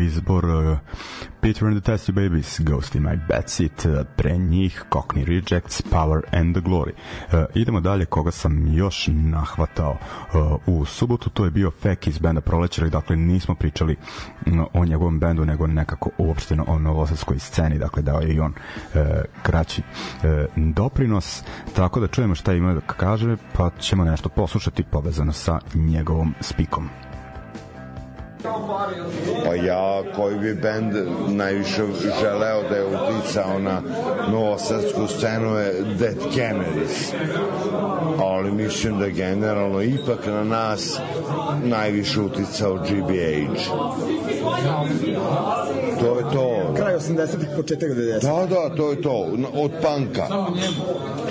izbor 0.05 0.45
uh, 0.45 0.79
Peter 1.41 1.67
and 1.67 1.83
the 1.83 1.93
Testy 1.93 2.13
Babies, 2.13 2.61
Ghost 2.61 2.95
in 2.95 3.03
My 3.03 3.19
Bad 3.29 3.51
Seat, 3.51 3.85
uh, 3.85 4.07
pre 4.17 4.39
njih 4.39 4.85
Cockney 4.91 5.25
Rejects, 5.25 5.83
Power 5.83 6.23
and 6.33 6.57
the 6.57 6.63
Glory. 6.63 6.93
Uh, 6.93 7.45
idemo 7.55 7.81
dalje, 7.81 8.05
koga 8.05 8.31
sam 8.31 8.75
još 8.75 9.09
nahvatao 9.13 9.97
uh, 10.35 10.79
u 10.81 10.85
subotu, 10.85 11.31
to 11.31 11.45
je 11.45 11.51
bio 11.51 11.71
Fek 11.71 12.07
iz 12.07 12.19
benda 12.19 12.41
Prolećari, 12.41 12.91
dakle 12.91 13.17
nismo 13.17 13.55
pričali 13.55 13.97
mm, 14.47 14.61
o 14.73 14.85
njegovom 14.85 15.19
bendu, 15.21 15.45
nego 15.45 15.67
nekako 15.67 16.11
uopšteno 16.19 16.65
o 16.69 16.79
novosadskoj 16.79 17.39
sceni, 17.39 17.79
dakle 17.79 18.03
dao 18.03 18.21
je 18.21 18.35
i 18.35 18.41
on 18.41 18.53
uh, 18.53 19.01
kraći 19.43 19.83
uh, 19.83 20.23
doprinos, 20.57 21.43
tako 21.77 22.01
da 22.01 22.07
čujemo 22.07 22.35
šta 22.35 22.53
ima 22.53 22.75
da 22.75 22.81
kaže, 22.81 23.37
pa 23.53 23.71
ćemo 23.81 24.05
nešto 24.05 24.29
poslušati 24.29 24.83
povezano 24.83 25.33
sa 25.33 25.61
njegovom 25.75 26.35
spikom. 26.41 26.89
Pa 29.45 29.55
ja, 29.55 30.03
koji 30.17 30.39
bi 30.39 30.55
bend 30.55 30.95
najviše 31.29 31.83
želeo 32.21 32.63
da 32.69 32.77
je 32.77 32.85
uticao 32.87 33.59
na 33.59 33.83
novosadsku 34.33 35.07
scenu 35.07 35.57
je 35.57 35.83
Dead 35.99 36.19
Kennedys. 36.35 37.15
Ali 38.19 38.53
mislim 38.53 38.99
da 38.99 39.09
generalno 39.09 39.83
ipak 39.83 40.27
na 40.27 40.45
nas 40.45 40.99
najviše 41.65 42.21
uticao 42.21 42.75
GBH. 42.75 43.69
To 46.01 46.19
je 46.19 46.25
to. 46.33 46.75
Kraj 46.77 46.95
80-ih, 46.95 47.49
početak 47.57 47.91
90-ih. 47.91 48.23
Da, 48.23 48.47
da, 48.47 48.77
to 48.77 48.91
je 48.91 49.03
to. 49.03 49.27
Od 49.55 49.71
panka. 49.83 50.27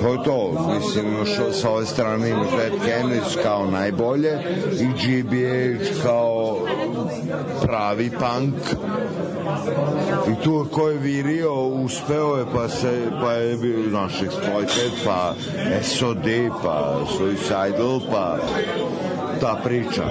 To 0.01 0.07
je 0.13 0.23
to. 0.25 0.67
Mislim, 0.75 1.07
imaš 1.07 1.29
sa 1.61 1.69
ove 1.69 1.85
strane 1.85 2.29
imaš 2.29 2.47
Dead 2.51 2.73
Kennedys 2.85 3.43
kao 3.43 3.65
najbolje 3.71 4.39
i 4.79 4.85
GBH 4.85 6.03
kao 6.03 6.57
pravi 7.61 8.09
punk. 8.09 8.55
I 10.31 10.43
tu 10.43 10.67
ko 10.71 10.89
je 10.89 10.97
virio, 10.97 11.53
uspeo 11.67 12.35
je, 12.35 12.45
pa 12.53 12.69
se, 12.69 13.01
pa 13.21 13.31
je 13.31 13.57
bio, 13.57 13.89
znaš, 13.89 14.13
Exploited, 14.21 14.91
pa 15.05 15.33
SOD, 15.81 16.27
pa 16.63 17.05
Suicidal, 17.17 17.99
pa 18.11 18.37
ta 19.41 19.59
priča. 19.63 20.03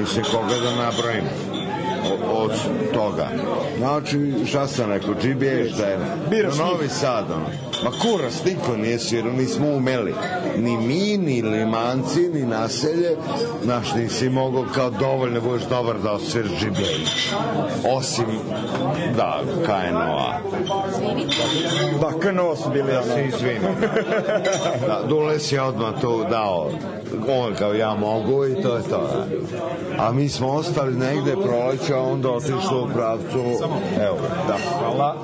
Mislim, 0.00 0.24
koga 0.32 0.54
da 0.64 0.84
nabrojim 0.84 1.59
od 2.32 2.50
toga. 2.94 3.28
Znači, 3.78 4.32
šta 4.46 4.66
sam 4.66 4.90
rekao, 4.90 5.14
GBH 5.14 5.76
da 5.78 5.86
je 5.86 5.98
Biraš 6.30 6.58
na 6.58 6.64
Novi 6.64 6.88
Sad, 6.88 7.24
ono. 7.30 7.46
Ma 7.84 7.90
kurac, 7.90 8.44
niko 8.44 8.76
nije 8.76 8.98
svirao, 8.98 9.32
nismo 9.32 9.68
umeli. 9.68 10.14
Ni 10.56 10.76
mi, 10.76 11.18
ni 11.18 11.42
limanci, 11.42 12.28
ni 12.34 12.42
naselje. 12.42 13.16
Znaš, 13.64 13.94
nisi 13.94 14.28
mogao 14.28 14.64
kao 14.74 14.90
dovoljno 14.90 15.40
budeš 15.40 15.66
dobar 15.68 15.98
da 15.98 16.12
osviraš 16.12 16.50
GBH. 16.50 17.34
Osim, 17.86 18.26
da, 19.16 19.40
KNO-a. 19.64 20.38
Da, 22.00 22.30
KNO 22.30 22.56
su 22.56 22.70
bili 22.70 22.92
ono. 22.92 23.02
Svi, 23.02 23.32
svima. 23.38 23.68
Da, 24.86 25.02
Dules 25.08 25.52
je 25.52 25.62
odmah 25.62 26.00
to 26.00 26.24
dao. 26.30 26.70
On 27.28 27.54
kao 27.54 27.74
ja 27.74 27.94
mogu 27.94 28.46
i 28.46 28.62
to 28.62 28.76
je 28.76 28.82
to. 28.82 28.98
Da. 28.98 29.26
A 30.04 30.12
mi 30.12 30.28
smo 30.28 30.48
ostali 30.48 30.96
negde 30.96 31.36
proleća, 31.90 32.12
onda 32.12 32.30
otišlo 32.30 32.84
u 32.84 32.88
pravcu, 32.94 33.38
evo, 34.00 34.18
da. 34.48 34.56
Hvala. 34.78 35.16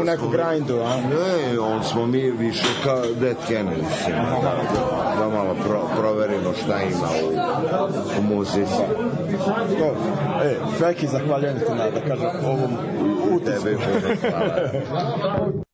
U 0.00 0.04
neku 0.04 0.28
grindu, 0.28 0.80
a? 0.80 0.96
Ne, 0.96 1.58
on 1.58 1.84
smo 1.84 2.06
mi 2.06 2.30
više 2.30 2.66
kao 2.84 3.02
Dead 3.20 3.36
Kennedy. 3.48 3.84
Da, 4.42 4.56
da 5.18 5.28
malo 5.28 5.56
pro, 5.66 5.80
proverimo 6.00 6.52
šta 6.62 6.82
ima 6.82 7.08
u, 7.24 7.30
u 8.18 8.22
muzici. 8.22 8.82
To. 9.78 9.94
E, 10.44 10.56
Feki, 10.78 11.06
zahvaljujem 11.06 11.58
ti 11.58 11.74
na, 11.74 11.90
da 11.90 12.00
kažem, 12.00 12.28
ovom 12.44 12.76
utisku. 13.32 13.64
Tebe 13.64 13.76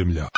iz 0.00 0.29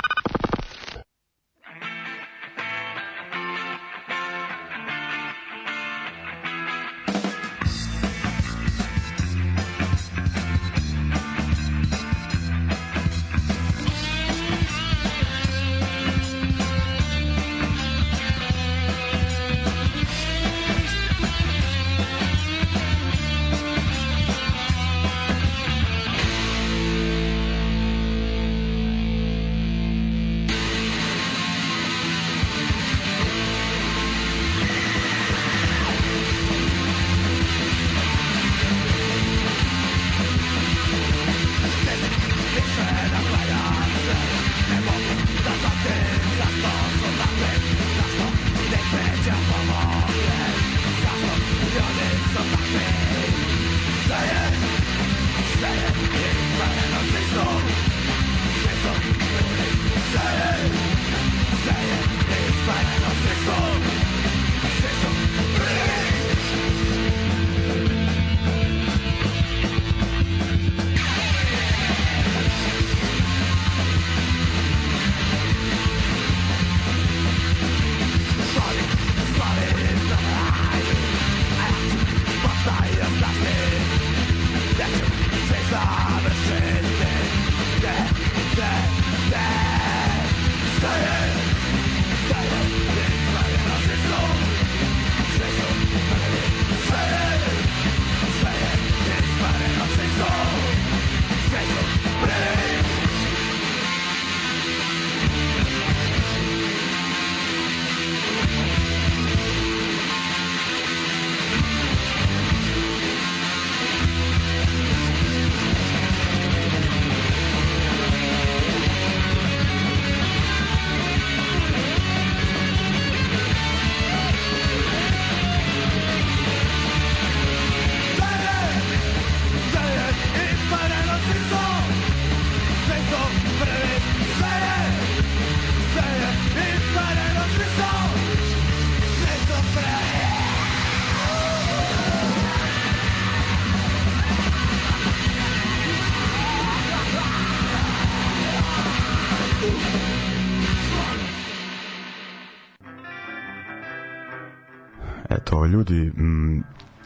ljudi, 155.72 156.12
mm, 156.16 156.62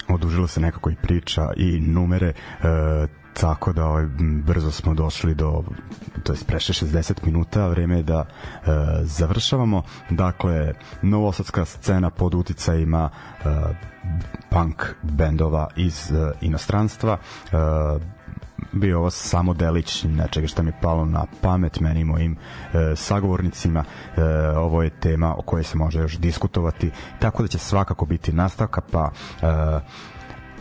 odužilo 0.08 0.46
se 0.46 0.60
nekako 0.60 0.90
i 0.90 0.96
priča 1.02 1.50
i 1.56 1.80
numere, 1.80 2.28
e, 2.28 3.06
tako 3.34 3.72
da 3.72 3.86
ovaj, 3.86 4.02
m, 4.04 4.42
brzo 4.46 4.70
smo 4.70 4.94
došli 4.94 5.34
do 5.34 5.64
to 6.22 6.32
jest 6.32 6.46
prešli 6.46 6.74
60 6.74 7.12
minuta 7.24 7.68
vreme 7.68 7.96
je 7.96 8.02
da 8.02 8.24
e, 8.24 8.26
završavamo. 9.02 9.82
Dakle 10.10 10.72
novosadska 11.02 11.64
scena 11.64 12.10
pod 12.10 12.34
uticajima 12.34 13.10
e, 13.10 13.44
punk 14.50 14.84
bendova 15.02 15.68
iz 15.76 16.12
e, 16.12 16.32
inostranstva. 16.40 17.18
E, 17.52 17.56
bio 18.72 18.98
ovo 18.98 19.10
samo 19.10 19.54
delić 19.54 20.04
nečega 20.04 20.46
što 20.46 20.62
mi 20.62 20.68
je 20.68 20.78
palo 20.82 21.04
na 21.04 21.26
pamet 21.40 21.80
meni 21.80 22.00
i 22.00 22.04
mojim 22.04 22.36
e, 22.36 22.96
sagovornicima. 22.96 23.84
E, 24.16 24.22
ovo 24.48 24.82
je 24.82 24.90
tema 24.90 25.34
o 25.38 25.42
kojoj 25.42 25.64
se 25.64 25.78
može 25.78 25.98
još 26.00 26.16
diskutovati 26.18 26.90
tako 27.18 27.42
da 27.42 27.48
će 27.48 27.58
svakako 27.58 28.06
biti 28.06 28.32
nastavka 28.32 28.80
pa 28.92 29.10
e, 29.42 29.80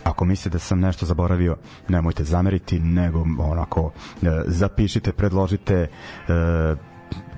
ako 0.03 0.25
mislite 0.25 0.49
da 0.55 0.59
sam 0.59 0.79
nešto 0.79 1.05
zaboravio, 1.05 1.57
nemojte 1.87 2.23
zameriti, 2.23 2.79
nego 2.79 3.25
onako 3.39 3.91
e, 4.21 4.27
zapišite, 4.45 5.11
predložite 5.11 5.73
e, 5.75 5.87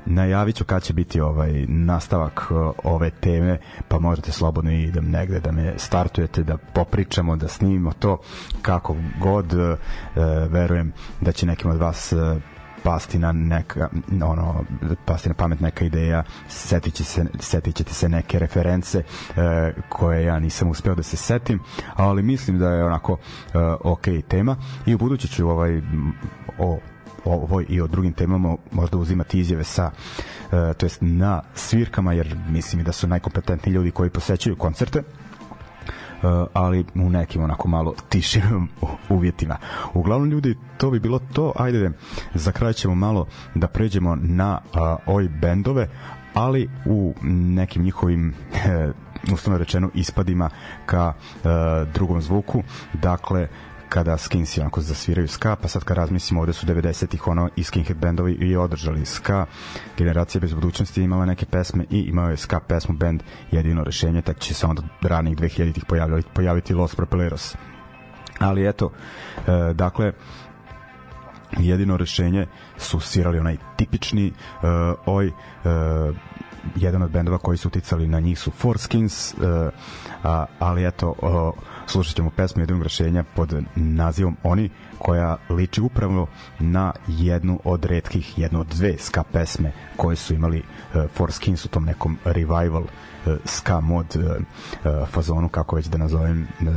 najavit 0.07 0.55
ću 0.55 0.63
kad 0.65 0.84
će 0.84 0.93
biti 0.93 1.22
ovaj 1.22 1.65
nastavak 1.68 2.47
e, 2.51 2.53
ove 2.84 3.09
teme, 3.11 3.57
pa 3.88 3.99
možete 3.99 4.32
slobodno 4.32 4.72
i 4.72 4.91
da 4.91 5.01
negde 5.01 5.39
da 5.39 5.51
me 5.51 5.74
startujete, 5.78 6.43
da 6.43 6.57
popričamo, 6.57 7.36
da 7.36 7.47
snimimo 7.47 7.93
to 7.93 8.18
kako 8.61 8.95
god 9.20 9.53
e, 9.53 9.76
verujem 10.49 10.91
da 11.22 11.32
će 11.32 11.45
nekim 11.45 11.72
od 11.72 11.78
vas 11.78 12.11
e, 12.11 12.15
pasti 12.84 13.20
na 13.20 13.32
neka 13.32 13.89
ono 14.24 14.63
pasti 15.05 15.30
na 15.30 15.36
pamet 15.36 15.59
neka 15.59 15.86
ideja 15.86 16.24
setiće 16.47 17.03
se 17.03 17.26
setićete 17.39 17.93
se 17.93 18.09
neke 18.09 18.39
reference 18.39 18.99
e, 18.99 19.03
koje 19.89 20.24
ja 20.24 20.39
nisam 20.39 20.70
uspeo 20.70 20.95
da 20.95 21.03
se 21.03 21.18
setim 21.18 21.59
ali 21.95 22.24
mislim 22.24 22.59
da 22.59 22.70
je 22.70 22.86
onako 22.86 23.13
e, 23.13 23.57
ok 23.84 24.05
tema 24.28 24.55
i 24.86 24.95
u 24.95 24.97
buduće 24.97 25.28
ću 25.28 25.49
ovaj 25.49 25.78
m, 25.78 26.13
o 27.26 27.34
ovoj 27.34 27.65
i 27.70 27.82
o 27.82 27.88
drugim 27.88 28.13
temama 28.13 28.55
možda 28.72 28.97
uzimati 28.97 29.39
izjave 29.39 29.63
sa 29.63 29.91
e, 30.51 30.74
to 30.74 30.86
jest 30.86 30.97
na 31.01 31.41
svirkama 31.55 32.13
jer 32.13 32.36
mislim 32.49 32.84
da 32.84 32.91
su 32.91 33.07
najkompetentniji 33.07 33.74
ljudi 33.74 33.91
koji 33.91 34.09
posećaju 34.09 34.55
koncerte 34.55 35.03
Uh, 36.24 36.47
ali 36.53 36.86
u 36.95 37.09
nekim 37.09 37.43
onako 37.43 37.68
malo 37.68 37.93
tišim 38.09 38.68
uvjetima. 39.09 39.57
Uglavnom 39.93 40.30
ljudi, 40.30 40.55
to 40.78 40.91
bi 40.91 40.99
bilo 40.99 41.20
to. 41.34 41.53
Ajde, 41.55 41.91
za 42.34 42.51
kraj 42.51 42.74
ćemo 42.74 42.95
malo 42.95 43.28
da 43.55 43.68
pređemo 43.68 44.15
na 44.15 44.59
uh, 44.63 44.80
oj 45.05 45.28
bendove, 45.41 45.89
ali 46.34 46.70
u 46.86 47.13
nekim 47.24 47.84
njihovim 47.84 48.34
uslovno 49.34 49.57
rečeno 49.57 49.89
ispadima 49.93 50.49
ka 50.86 51.13
uh, 51.13 51.51
drugom 51.93 52.22
zvuku. 52.22 52.63
Dakle, 52.93 53.47
kada 53.90 54.18
Skinsi 54.18 54.62
onako 54.62 54.82
zasviraju 54.82 55.28
ska, 55.28 55.56
pa 55.56 55.68
sad 55.68 55.84
kad 55.84 55.98
razmislimo 55.98 56.42
ovde 56.42 56.54
su 56.54 56.66
90-ih 56.66 57.28
ono 57.28 57.50
i 57.56 57.64
skinhead 57.64 57.98
bendovi 57.98 58.34
i 58.34 58.56
održali 58.56 59.06
ska, 59.06 59.46
generacija 59.98 60.42
bez 60.42 60.54
budućnosti 60.54 61.02
imala 61.02 61.26
neke 61.26 61.46
pesme 61.46 61.86
i 61.90 62.00
imao 62.00 62.30
je 62.30 62.38
ska 62.38 62.60
pesmu 62.60 62.96
band 62.96 63.24
jedino 63.52 63.84
rešenje, 63.84 64.22
tak 64.22 64.40
će 64.40 64.54
se 64.54 64.66
onda 64.66 64.82
ranih 65.02 65.38
2000-ih 65.38 65.86
pojaviti, 65.86 66.30
pojaviti 66.34 66.74
Los 66.74 66.96
Propeleros. 66.96 67.56
Ali 68.40 68.68
eto, 68.68 68.92
e, 69.48 69.74
dakle, 69.74 70.14
jedino 71.52 71.98
rešenje 71.98 72.48
su 72.78 73.00
svirali 73.00 73.40
onaj 73.40 73.58
tipični 73.76 74.28
uh, 74.28 74.70
oj 75.06 75.28
uh, 75.28 75.34
jedan 76.76 77.02
od 77.02 77.12
bendova 77.12 77.38
koji 77.38 77.58
su 77.58 77.68
uticali 77.68 78.08
na 78.08 78.20
njih 78.20 78.40
su 78.40 78.52
Forskins 78.52 79.34
uh, 79.34 79.40
a, 80.24 80.46
ali 80.60 80.88
eto 80.88 81.10
uh, 81.10 81.54
slušat 81.88 82.16
ćemo 82.16 82.30
pesmu 82.30 82.62
jedinog 82.62 82.84
rešenja 82.84 83.24
pod 83.36 83.64
nazivom 83.76 84.38
Oni 84.44 84.70
koja 84.98 85.38
liči 85.50 85.82
upravo 85.82 86.28
na 86.60 86.94
jednu 87.08 87.60
od 87.64 87.86
redkih, 87.86 88.40
jednu 88.40 88.60
od 88.60 88.68
dve 88.68 88.98
ska 88.98 89.24
pesme 89.24 89.72
koje 89.96 90.16
su 90.16 90.34
imali 90.34 90.60
uh, 90.60 91.04
Forskins 91.16 91.66
u 91.66 91.68
tom 91.68 91.86
nekom 91.86 92.18
revival 92.26 92.84
uh, 92.84 93.34
ska 93.46 93.80
mod 93.80 94.06
uh, 94.16 94.24
uh, 94.24 95.08
fazonu 95.08 95.50
kako 95.50 95.76
već 95.76 95.86
da 95.86 95.98
nazovem 95.98 96.48
uh, 96.62 96.68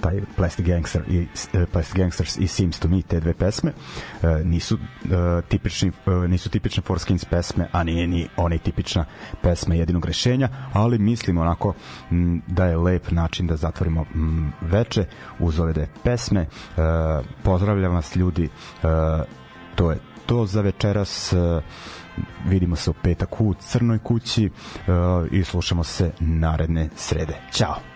taj 0.00 0.20
Plastic 0.36 0.66
Gangster 0.66 1.02
i 1.08 1.20
uh, 1.20 1.62
Plastic 1.72 1.96
Gangsters 1.96 2.36
i 2.36 2.46
Seems 2.46 2.78
to 2.78 2.88
Me 2.88 3.02
te 3.02 3.20
dve 3.20 3.34
pesme 3.34 3.72
uh, 3.72 4.46
nisu 4.46 4.74
uh, 4.74 5.10
tipični 5.48 5.92
uh, 6.06 6.30
nisu 6.30 6.50
tipične 6.50 6.82
Forskins 6.82 7.24
pesme 7.24 7.68
a 7.72 7.84
nije 7.84 8.06
ni 8.06 8.28
one 8.36 8.58
tipična 8.58 9.04
pesma 9.42 9.74
jedinog 9.74 10.04
rešenja 10.04 10.48
ali 10.72 10.98
mislim 10.98 11.38
onako 11.38 11.74
m, 12.10 12.42
da 12.46 12.66
je 12.66 12.76
lep 12.76 13.10
način 13.10 13.46
da 13.46 13.56
zatvorimo 13.56 14.04
m, 14.14 14.52
veče 14.60 15.04
uz 15.38 15.60
ove 15.60 15.72
dve 15.72 15.88
pesme 16.04 16.40
uh, 16.40 16.84
pozdravljam 17.42 17.94
vas 17.94 18.16
ljudi 18.16 18.48
uh, 18.82 18.90
to 19.74 19.90
je 19.90 19.98
to 20.26 20.46
za 20.46 20.60
večeras 20.60 21.32
uh, 21.32 21.62
vidimo 22.46 22.76
se 22.76 22.90
u 22.90 22.94
petak 23.02 23.40
u 23.40 23.54
Crnoj 23.54 23.98
kući 23.98 24.50
uh, 24.50 24.94
i 25.30 25.44
slušamo 25.44 25.84
se 25.84 26.12
naredne 26.20 26.88
srede. 26.96 27.34
Ćao! 27.52 27.93